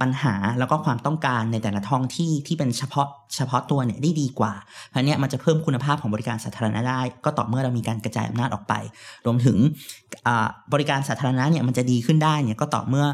[0.00, 4.52] ปัญหาแล้วก็ความต้องการในแต่ละท้องที่ที่เป็นเฉพาะเฉพาะตัวเนี่ยได้ดีกว่า
[4.90, 8.74] เพราะเนี้ยมันจะเพิ่มคุณภาพของบริการสาธารณะได้ ก็ต่อเมื่อเรามีการกระจายอำนาจออกไป
[9.26, 9.56] รวมถึง
[10.72, 13.06] บริการสาธารณะเนี่ยมันจะดีขึ้นได้เนี่ยก็ต่อเมื่อ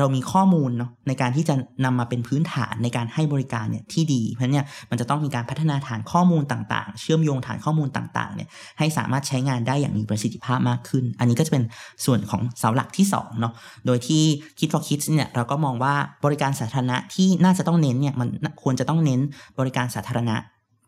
[0.00, 11.64] เรามีข้อมูลเนาะในการที่จะนำมาเป็นพื้นฐานในการให้บริการเนี่ยที่ดีเพราะเนี่ยมันจะต้องมีการพัฒนาฐานข้อมูลต่างๆ เชื่อมโยงฐานข้อมูลต่างๆเนี่ยให้สามารถใช้งานได้อย่างมีประสิทธิภาพมากขึ้น อันนี้ก็จะเป็น
[12.04, 13.52] ส่วนของเสาหลักที่2เนาะ
[13.86, 14.22] โดยที่
[14.58, 18.28] คิด for kids เนี่ยเราก็มองว่าบริการสาธารณะที่น่าจะต้องเน้นเนี่ยมัน
[18.62, 19.20] ควรจะต้องเน้น
[19.58, 20.36] บริการสาธารณะ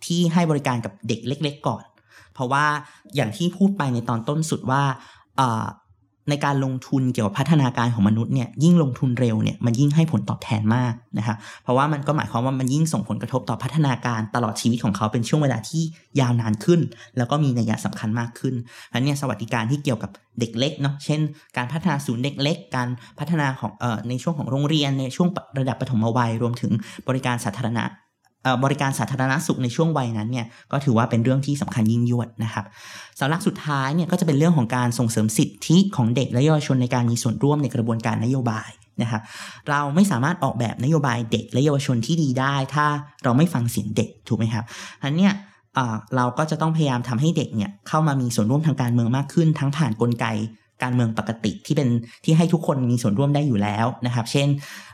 [0.07, 1.85] ที่ให้บริการกับเด็กเล็ก ๆ ก่อน
[2.35, 2.65] เพราะว่า
[3.17, 4.83] อย่างที่พูดไปในตอนต้นสุดว่า
[6.29, 15.83] ในการลงทุนเกี่ยวกับพัฒนาการของมนุษย์เนี่ยยิ่งลงทุนเร็วเนี่ยมันยิ่งให้ผลตอบแทนมากนะครับเพราะว่ามันก็หมายความว่ามันยิ่งส่งผลกระทบต่อพัฒนาการตลอดชีวิตของเขาเป็นช่วงเวลาที่
[16.21, 16.81] ยาวนานขึ้น
[17.17, 18.55] แล้วก็มีนัยสำคัญมากขึ้น
[18.89, 21.21] เพราะเนี่ยสวัสดิการที่เกี่ยวกับเด็กเล็กเนาะเช่น
[21.57, 26.73] การพัฒนาศูนย์เด็กเล็ก การพัฒนาของเอ่อในช่วงของโรงเรียนในช่วงระดับปฐมวัยรวมถึง
[27.09, 27.85] บริการสาธารณะ
[28.65, 32.65] บริการสาธารณสุขในช่วงวัยนั้นเนี่ยก็ถือว่าเป็นเรื่องที่สำคัญยิ่งยวดนะครับ
[33.19, 38.71] สาหลักสุดท้ายเนี่ยก็จะเป็นเรื่องของการส่งเสริมสิทธิของเด็กและเยาวชนในการมีส่วนร่วมในกระบวนการนโยบาย
[39.03, 39.23] นะครับ
[39.69, 42.87] เราไม่สามารถออกแบบนโยบายเด็กและเยาวชนที่ดีได้ ถ้า
[43.25, 44.65] เราไม่ฟังเสียงเด็กถูกไหมครับ
[45.05, 45.33] อันเนี้ย
[46.17, 50.27] เราก็จะต้องพยายามทำให้เด็กเนี่ยเข้ามามีส่วนร่วมทางการเมืองมากขึ้น ทั้งผ่านกลไก
[50.83, 51.89] การเมืองปกติที่เป็น
[52.25, 54.49] ที่ให้ทุกคนมีส่วนร่วมได้อยู่แล้วนะครับ เช่น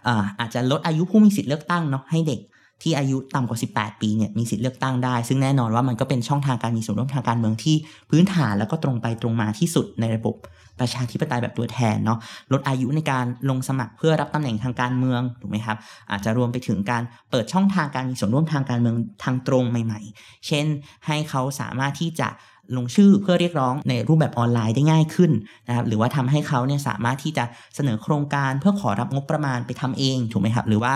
[0.06, 2.40] อาอาจจะลดอายุผู้มีสิทธิ์เลือกตั้งเนาะให้เด็ก
[2.82, 7.76] ที่อายุต่ำกว่า 18 ปีเนี่ยมีสิทธิ์เลือกตั้งได้ ซึ่งแน่นอนว่ามันก็เป็นช่องทางการมีส่วนร่วมทางการเมืองที่
[8.10, 10.36] พื้นฐานแล้วก็ตรงไปตรงมาที่สุดในระบบ
[10.82, 12.18] ประชาธิปไตยแบบตัวแทนเนาะ
[12.52, 15.76] ลดอายุในการลงสมัครเพื่อรับตำแหน่งทางการเมืองถูกไหมครับ
[16.10, 20.66] อาจจะรวมไปถึงการเปิดช่องทางการมีส่วนร่วมทางการเมืองทางตรงใหม่ ๆ เช่น
[21.06, 22.28] ให้เขาสามารถที่จะ
[22.76, 25.30] ลงชื่อเพื่อเรียกร้องในรูปแบบออนไลน์ได้ง่ายขึ้น
[25.68, 30.92] นะครับหรือว่าทำให้เขาเนี่ยสามารถที่จะเสนอโครงการเพื่อขอรับงบประมาณไปทำเองถูกไหมครับ หรือว่า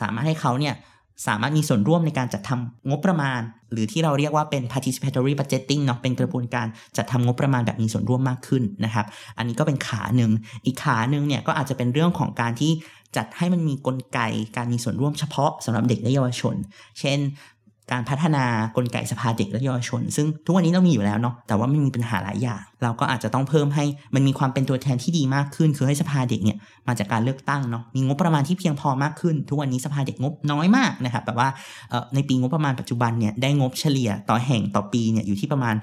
[0.00, 0.74] สามารถให้เขาเนี่ย
[1.26, 3.40] สามารถมีส่วนร่วมในการจัดทำงบประมาณ
[3.72, 6.66] หรือที่เราเรียกว่าเป็น participatory budgeting เนาะเป็นกระบวนการ
[6.96, 9.06] จัดทำงบประมาณแบบมีส่วนร่วมมากขึ้นนะครับ
[9.38, 10.30] อันนี้ก็เป็นขาหนึ่ง
[10.66, 12.72] อีกขาหนึ่งเนี่ยก็อาจจะเป็นเรื่องของการที่
[13.16, 14.20] จัดให้มันมีกลไก
[14.56, 16.54] การมีส่วนร่วมเฉพาะสำหรับเด็กและเยาวชน
[17.00, 17.18] เช่น
[17.92, 18.44] การพัฒนา
[18.76, 31.48] กลไกสภาเด็กและเยาวชน ซึ่งทุกวันนี้เรามีอยู่แล้วเนาะแต่ว่ามันมีปัญหาหลายอย่าง เราก็อาจจะต้องเพิ่มให้มันมีความเป็นตัวแทนที่ดีมากขึ้น คือให้สภาเด็กเนี่ยมาจากการเลือกตั้งเนาะมีงบประมาณที่เพียงพอมากขึ้น ทุกวันนี้สภาเด็กงบน้อยมากนะครับแบบว่า
[32.14, 35.76] ในปีงบประมาณปัจจุบันเนี่ยได้งบเฉลี่ยต่อแห่งต่อปีเนี่ยอยู่ที่ประมาณ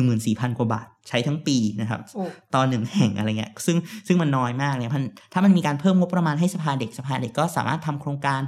[0.00, 2.00] 14,000 กว่าบาทใช้ทั้งปีนะครับ
[2.54, 4.92] ต่อหนึ่งแห่งอะไรเงี้ยซึ่งซึ่งมันน้อยมากเนี่ย
[5.32, 8.40] ถ้ามันมีการเพิ่มงบประมาณให้สภาเด็กสภาเด็กก็สามารถทำโครงการ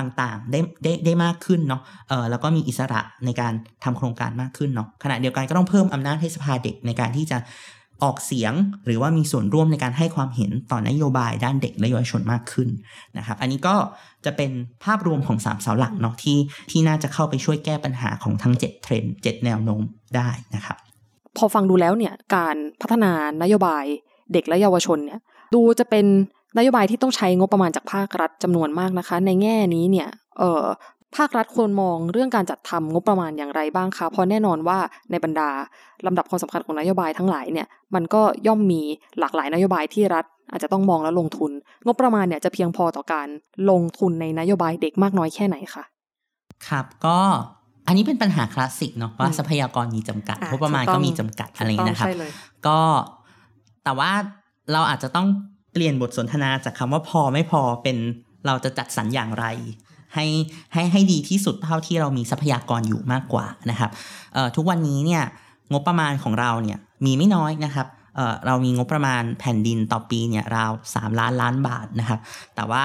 [0.00, 3.52] ต่างๆ ได้ได้ได้มากขึ้นเนาะเออแล้วก็มีอิสระในการ
[3.84, 7.38] ทำโครงการมากขึ้นเนาะขณะเดียวกันก็ต้องเพิ่มอำนาจให้สภาเด็กในการที่จะ
[8.02, 8.52] ออกเสียง
[8.86, 12.68] หรือว่ามีส่วนร่วมในการให้ความเห็นต่อนโยบายด้านเด็กและเยาวชนมากขึ้น
[13.18, 13.74] นะครับ อันนี้ก็
[14.24, 14.50] จะเป็น
[14.84, 16.38] ภาพรวมของ 3 เสาหลักเนาะที่
[16.70, 19.82] ที่น่าจะเข้าไปช่วยแก้ปัญหาของทั้ง 7 เทรนด์7แนวโน้ม
[20.16, 20.76] ได้นะครับ
[21.36, 23.84] พอฟังดูแล้วเนี่ยการพัฒนานโยบาย
[24.32, 25.20] เด็กและเยาวชนเนี่ย
[25.54, 26.06] ดูจะเป็น
[26.58, 30.08] นโยบายที่ต้องใช้งบประมาณจากภาครัฐจำนวนมากนะคะ ในแง่นี้เนี่ย
[30.38, 30.64] เออ
[31.16, 34.78] ภาครัฐควรมองเรื่องการจัดทำงบประมาณอย่างไรบ้างคะเพราะแน่นอนว่า
[35.10, 35.48] ในบรรดา
[36.06, 38.82] ลำดับความสำคัญของนโยบายทั้งหลายเนี่ยมันก็ย่อมมี
[39.18, 41.50] หลากหลายนโยบายที่รัฐอาจจะต้องมองและลงทุน
[41.86, 43.28] งบประมาณเนี่ยจะเพียงพอต่อการ
[43.70, 45.84] ลงทุนในนโยบายเด็กมากน้อยแค่ไหนคะ
[46.68, 47.18] ครับก็
[47.86, 52.08] อันนี้เป็นปัญหาคลาสสิกเนาะว่าทรัพยากรมีจำกัดงบประมาณก็มีจำกัดอะไรนะครับ
[52.66, 52.78] ก็
[53.84, 54.10] แต่ว่า
[54.72, 55.28] เราอาจจะต้อง
[55.72, 57.96] เปลี่ยนบทสนทนาจากคำว่าพอไม่พอเป็น
[58.46, 59.46] เราจะจัดสรรอย่างไร
[60.14, 60.26] ให้
[60.72, 63.90] ให้ให้ดีที่สุดเท่าที่เรามีทรัพยากรอยู่มากกว่านะครับ
[64.56, 65.22] ทุกวันนี้เนี่ย
[65.72, 72.20] งบประมาณของเราเนี่ยมีไม่น้อยนะครับเเรามีงบประมาณแผ่นดินต่อปีเนี่ยราว3ล้านล้านบาทนะครับ
[72.54, 72.84] แต่ว่า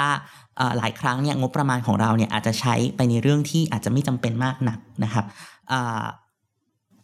[0.78, 5.26] หลายครั้งเนี่ยงบประมาณของเราเนี่ยอาจจะใช้ไปในเรื่องที่อาจจะไม่จำเป็นมากนักนะครับ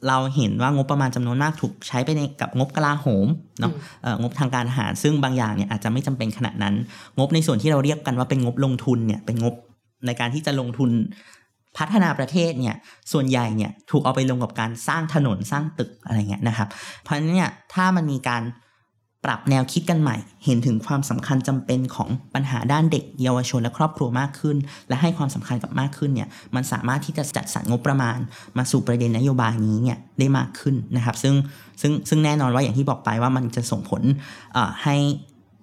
[0.07, 3.27] เราเห็นว่างบประมาณจำนวนมากถูกใช้ไปในกับงบกลาโหม
[3.59, 3.71] เนาะ
[4.21, 6.75] งบทางการอาหารซึ่งบางอย่างเนี่ยอาจจะไม่จำเป็นขนาดนั้น
[7.17, 9.53] งบในส่วนที่เราเรียกกันว่าเป็นงบลงทุนเนี่ยเป็นงบ
[10.05, 10.91] ในการที่จะลงทุน
[11.77, 12.75] พัฒนาประเทศเนี่ย
[13.11, 16.67] ส่วนใหญ่เนี่ยถูกเอาไปลงกับการสร้างถนนสร้างตึกอะไรเงี้ยนะครับ
[17.03, 18.43] เพราะฉะนั้นเนี่ยถ้ามันมีการ
[19.25, 24.57] ปรับแนวคิดกันใหม่ เห็นถึงความสำคัญจำเป็นของปัญหาด้านเด็ก เยาวชนและครอบครัวมากขึ้น
[24.89, 28.17] และให้ความสำคัญกับมากขึ้นเนี่ยมันสามารถที่จะจัดสรรงบประมาณ
[28.57, 31.33] มาสู่ประเด็นนโยบายนี้เนี่ยได้มากขึ้นนะครับ ซึ่ง
[31.81, 34.01] ซึ่งซึ่งแน่นอนว่าอย่างที่บอกไปว่ามันจะส่งผล
[34.83, 34.95] ให้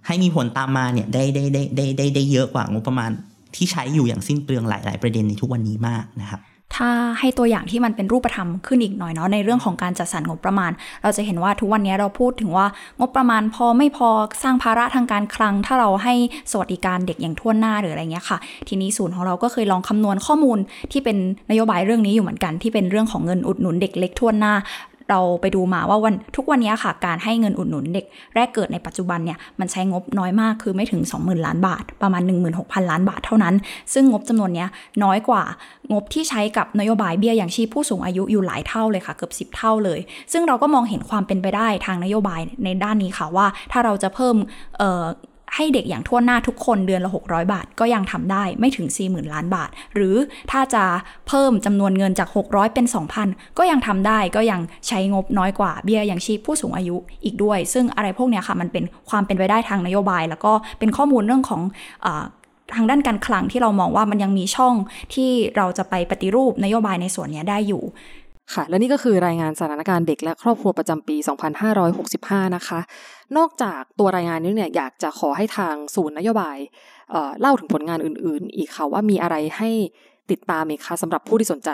[0.07, 3.11] ให้มีผลตามมาเนี่ยได้ได้ได้ได้ได้ได้เยอะกว่างบประมาณ
[3.57, 6.41] ที่ใช้อยู่อย่างสิ้นเปลืองหลาย ๆ ประเด็นในทุกวันนี้มากนะครับ
[6.77, 10.71] ถ้าให้ตัวอย่างที่มันเป็นรูปธรรมขึ้นอีกหน่อยเนาะในเรื่องของการจัดสรรงบประมาณ
[11.03, 12.67] เราจะเห็นว่าทุกวันนี้เราพูดถึงว่า
[13.01, 14.09] งบประมาณพอไม่พอ
[14.43, 16.15] สร้างภาระทางการคลัง ถ้าเราให้
[16.51, 20.59] สวัสดิการเด็กอย่างทั่วหน้าหรืออะไรเงี้ยค่ะ ทีนี้ศูนย์ของเราก็เคยลองคำนวณข้อมูล
[20.93, 21.17] ที่เป็น
[21.51, 24.55] นโยบายเรื่องนี้อยู่เหมือนกันที่เป็นเรื่องของเงินอุดหนุนเด็กเล็กทั่วหน้า
[25.11, 32.23] เราไปดูมาว่าวันทุกวันนี้ค่ะ การให้เงินอุดหนุนเด็กแรกเกิดในปัจจุบันเนี่ยมันใช้งบน้อยมากคือไม่ถึง 20,000 ล้านบาท ประมาณ
[32.57, 33.55] 16,000 ล้านบาทเท่านั้น
[33.93, 34.67] ซึ่งงบจำนวนนี้
[35.05, 35.43] น้อยกว่า
[35.93, 40.01] งบที่ใช้กับนโยบายเบี้ยอย่างชีพผู้สูงอายุอยู่หลายเท่าเลยค่ะเกือบ 10 เท่าเลย
[40.33, 44.37] ซึ่งเราก็มองเห็นความเป็นไปได้ทางนโยบายในด้านนี้ค่ะว่า ถ้าเราจะเพิ่ม
[45.55, 50.17] ให้เด็กอย่างทั่วหน้าทุกคนเดือนละ 600 บาท ก็ยังทำได้ไม่ถึง 40,000 ล้านบาท หรือ
[50.51, 50.85] ถ้าจะ
[51.29, 52.87] เพิ่มจำนวนเงินจาก 600 เป็น
[53.23, 61.63] 2,000 ก็ยังทำได้ก็ยังใช้งบน้อยกว่าเบี้ยย่างชีพผู้สูงอายุอีกด้วย ซึ่งอะไรพวกนี้ค่ะมันเป็นความเป็นไปได้ทางนโยบาย แล้วก็เป็นข้อมูลเรื่องของ
[62.07, 62.09] อ
[62.77, 64.75] ทางด้านการคลังที่เรามองว่ามันยังมีช่อง
[65.15, 67.83] ที่เราจะไปปฏิรูปนโยบายในส่วนนี้ได้อยู่
[68.55, 71.17] ค่ะ และนี่ก็คือรายงานสถานการณ์เด็กและครอบครัวประจำปี
[71.87, 72.81] 2565 นะคะ
[73.37, 76.59] นอกจากตัวรายงานนี้เนี่ยอยากจะขอให้ทางศูนย์นโยบาย
[77.11, 79.71] เเล่าถึงผลงานอื่น ๆ อีกค่ะว่ามีอะไรให้
[80.31, 81.71] ติดตามอีกคะสำหรับผู้ที่สนใจ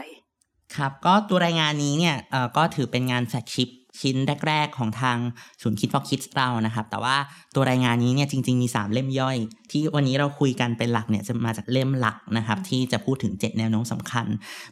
[0.77, 2.17] ครับ ก็ตัวรายงานนี้เนี่ย
[2.57, 3.69] ก็ถือเป็นงานแฟกชิป
[4.01, 5.19] ชิ้นแรก ๆ ของทาง
[5.63, 7.17] ศูนย์คิดฟอคิดเรานะครับ แต่ว่า
[7.55, 9.37] ตัวรายงานนี้เนี่ยจริง ๆ มี 3 เล่มย่อย
[9.71, 14.27] ที่วันนี้เราคุยกันเป็นหลักเนี่ยจะมาจากเล่มหลักนะครับ ที่จะพูดถึง 7 แนวโน้มสำคัญ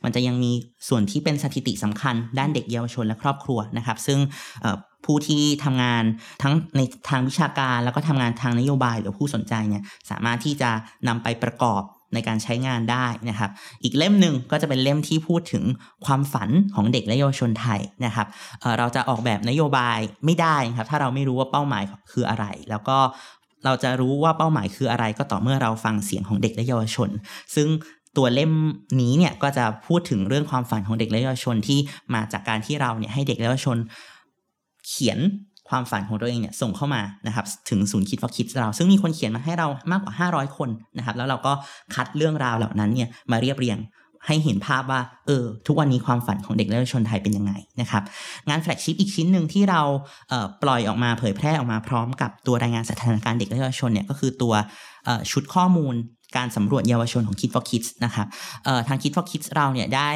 [0.05, 0.53] มันจะยังมี
[0.89, 4.19] ส่วนที่เป็นสถิติสำคัญ ด้านเด็กเยาวชนและครอบครัวนะครับ ซึ่ง
[5.05, 6.05] ผู้ที่ทำงาน
[6.43, 10.71] ทั้งในทางวิชาการแล้วก็ทำงานทางนโยบายหรือผู้สนใจเนี่ยสามารถที่จะ
[11.09, 11.83] นำไปประกอบ
[12.15, 13.51] ในการใช้งานได้นะครับ
[13.83, 15.65] อีกเล่มหนึ่งก็จะเป็นเล่มที่พูดถึง
[16.07, 18.27] ความฝันของเด็กและเยาวชนไทยนะครับ
[18.61, 22.99] เเราจะออกแบบนโยบายไม่ได้ครับ ถ้าเราไม่รู้ว่าเป้าหมายคืออะไร แล้วก็
[23.65, 27.11] เราจะรู้ว่าเป้าหมายคืออะไร ก็ต่อเมื่อเราฟังเสียงของเด็กและเยาวชน
[27.55, 27.69] ซึ่ง
[28.17, 28.53] ตัวเล่ม
[29.01, 31.79] นี้เนี่ยก็จะพูดถึงเรื่องความฝันของเด็กและเยาวชนที่
[32.15, 33.79] มาจากการที่เราเนี่ยให้เด็กและเยาวชน
[34.89, 35.19] เขียน
[35.73, 41.53] ความฝันของตัวเองเนี่ยส่งเข้ามานะครับถึงศูนย์คิดฟอคิดเรา ซึ่งมีคนเขียนมาให้เรามากกว่า 500 คนนะครับแล้วเราก็
[41.95, 43.79] คัดเรื่องราวเหล่านั้นเนี่ยมาเรียบเรียง
[44.27, 48.03] ให้เห็นภาพว่าเออทุกวันนี้ความฝันของเด็กและเยาวชนไทยเป็นยังไงนะครับ
[48.49, 49.83] งานแฟลกชิพอีกชิ้นหนึ่งที่เรา
[50.31, 54.55] เปล่อยออกมาเผยแพร่ออกมาพร้อมกับตัวรายงานสถานการณ์เด็กและเยาวชนเนี่ยก็คือตัว
[55.31, 55.95] ชุดข้อมูล
[56.37, 58.27] การสำรวจเยาวชนของ Kid for Kids นะครับ
[58.89, 60.11] ทาง Kid for Kids เราเนี่ยได้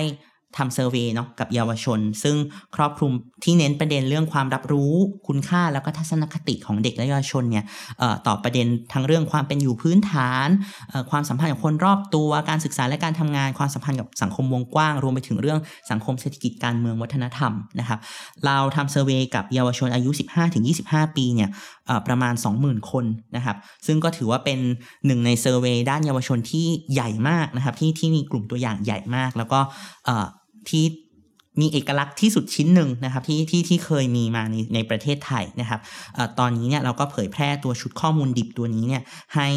[0.58, 2.36] ทำเซอร์เวยเนาะกับเยาวชน ซึ่ง
[2.76, 3.12] ครอบคลุม
[3.44, 4.94] ที่เน้นประเด็นเรื่องความรับรู้
[5.28, 7.64] คุณค่าแล้วก็ทัศนคติของเด็กและเยาวชนเนี่ย
[8.26, 10.48] ต่อประเด็นทั้งเรื่องความเป็นอยู่พื้นฐาน
[11.10, 15.58] ความสัมพันธ์กับคนรอบตัวการศึกษาและการทำงานความสัมพันธ์กับสังคมวงกว้าง รวมไปถึงเรื่อง
[15.90, 17.98] สังคมเศรษฐกิจการเมืองวัฒนธรรมนะครับ
[18.46, 20.10] เราทำเซอร์เวยกับเยาวชนอายุ
[20.62, 21.50] 15-25 ปีเนี่ย
[22.06, 23.04] ประมาณ 20,000 คน
[23.36, 24.58] นะครับซึ่งก็ถือว่าเป็น
[25.06, 29.60] หนึ่งใน survey ด้านเยาวชนที่ใหญ่มากนะครับที่ที่มีกลุ่มตัวอย่างใหญ่มาก แล้วก็
[30.70, 30.84] ที่
[31.60, 35.80] มีเอกลักษณ์ที่สุดชิ้นหนึ่งนะครับที่ที่ที่เคยมีมาในในประเทศไทยนะครับ
[36.16, 39.02] อตอนนี้เนี่ยเราก็เผยแพร่ตัวชุดข้อมูลดิบตัวนี้เนี่ย
[39.34, 39.48] ให้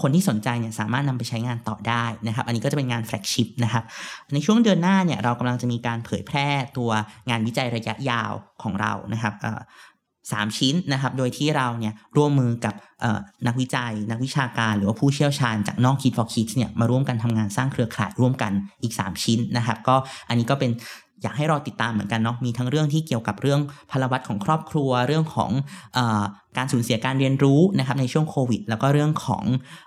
[0.00, 3.84] คนที่สนใจเนี่ยสามารถนำไปใช้งานต่อได้นะครับ อันนี้ก็จะเป็นงาน flagship นะครับ
[4.34, 6.90] ในช่วงเดือนหน้าเนี่ยเรากำลังจะมีการเผยแพร่ตัว
[7.28, 9.34] งานวิจัยระยะยาวของเรานะครับ
[10.32, 12.74] 3 ชิ้นนะครับ โดยที่เราเนี่ยร่วมมือกับ
[13.46, 19.96] นักวิจัย นักวิชาการ หรือว่าผู้เชี่ยวชาญจากนอกคิด for Kids เนี่ยมาร่วมกันทำงานสร้างเครือข่ายร่วมกันอีก 3 ชิ้นนะครับ ก็
[20.28, 20.70] อันนี้ก็เป็น
[21.22, 23.60] อยากให้รอติดตามเหมือนกันเนาะมีทั้งเรื่องที่เกี่ยวกับเรื่อง
[23.90, 25.50] พลวัตของครอบครัวเรื่องของ
[25.96, 25.98] อ
[26.56, 29.44] การสูญเสียการเรียนรู้นะครับในช่วงโควิด แล้วก็เรื่องของ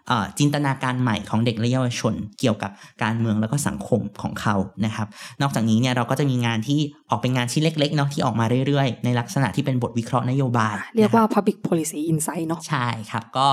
[0.10, 2.72] อจินตนาการใหม่ของเด็กและเยาวชน เกี่ยวกับ
[3.04, 4.56] การเมืองแล้วก็สังคมของเขา
[4.86, 5.08] นะครับ
[5.42, 6.80] นอกจากนี้เนี่ยเราก็จะมีงานที่
[7.10, 13.48] ออกเป็นงานชิ้นเล็กๆเนาะที่ออกมาเรื่อยๆ ในลักษณะที่เป็นบทวิเคราะห์นโยบาย เรียกว่า public policy insight เนาะใช่ครับ ก็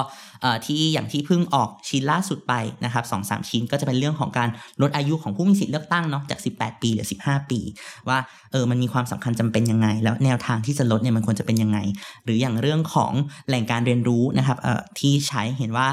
[0.66, 4.48] ที่อย่างที่เพิ่งออกชิ้นล่าสุดไปนะครับสองสามชิ้นก็จะเป็นเรื่องของการ
[4.83, 7.61] ลดอายุของผู้มีสิทธิ์เลือกตั้งเนาะจาก 18 ปีเหลือ 15 ปี
[8.09, 8.18] ว่า
[8.52, 11.79] เออมันมีความสำคัญจำเป็นยังไง แล้วแนวทางที่จะลดเนี่ยมันควรจะเป็นยังไง
[12.24, 13.05] หรืออย่างเรื่องของ
[13.48, 14.58] แหล่งการเรียนรู้นะครับ
[14.98, 15.86] ที่ใช้เห็นว่า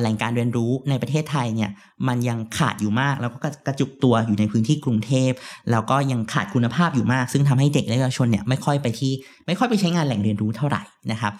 [0.00, 1.70] แหล่งการเรียนรู้ในประเทศไทยเนี่ย
[2.08, 5.32] มันยังขาดอยู่มาก แล้วก็กระจุกตัวอยู่ในพื้นที่กรุงเทพ
[5.70, 9.12] แล้วก็ยังขาดคุณภาพอยู่มาก ซึ่งทำให้เด็กและเยาวชนเนี่ยไม่ค่อยไปที่
[9.46, 11.32] ไม่ค่อยไปใช้งานแหล่งเรียนรู้เท่าไหร่นะครับ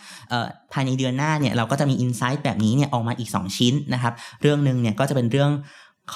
[0.72, 4.12] ภายในเดือนหน้าเนี่ยเราก็จะมีอินไซต์แบบนี้เนี่ยออกมาอีก 2 ชิ้นนะครับ
[4.42, 5.50] เรื่องหนึ่งเนี่ยก็จะเป็นเรื่อง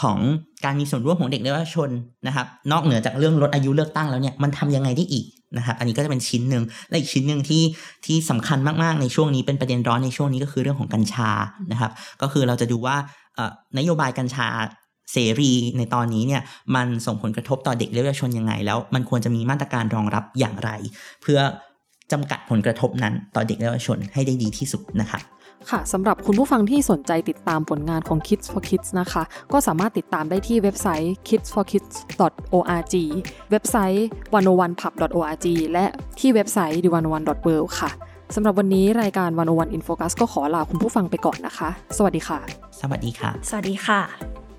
[0.01, 0.19] ของ
[0.65, 1.91] การมีส่วนร่วมของเด็กและเยาวชน
[2.27, 7.63] นะครับ นอกเหนือจากเรื่องลดอายุเลือกตั้งแล้วเนี่ยมันทำยังไงได้อีก นะครับอันนี้ก็จะเป็นชิ้นหนึ่งและอีกชิ้นหนึ่งที่
[8.07, 11.31] ที่สำคัญมากๆในช่วงนี้เป็นประเด็นร้อนในช่วงนี้ก็คือเรื่องของกัญชา
[11.73, 12.97] นะครับ ก็คือเราจะดูว่า
[13.79, 14.49] นโยบายกัญชา
[15.13, 16.43] เสรีในตอนนี้เนี่ย
[16.75, 20.71] มันส่งผลกระทบต่อเด็กและเยาวชนยังไง แล้วมันควรจะมีมาตรการรองรับอย่างไร
[21.23, 21.41] เพื่อ
[22.13, 25.23] จำกัดผลกระทบนั้นต่อเด็กและเยาวชนให้ได้ดีที่สุดนะครับ
[25.71, 32.95] ค่ะสำหรับคุณผู้ฟังที่สนใจติดตามผลงานของ Kids for Kids นะคะ ก็สามารถติดตามได้ที่เว็บไซต์ kidsforkids.org
[33.51, 35.87] เว็บไซต์ 101pub.org และ
[36.21, 37.91] ที่เว็บไซต์ d101.world ค่ะ
[38.35, 42.39] สำหรับวันนี้รายการ101 in focus ก็ขอลาคุณผู้ฟังไปก่อนนะคะ สวัสดีค่ะ
[42.81, 44.50] สวัสดีค่ะ สวัสดีค่ะ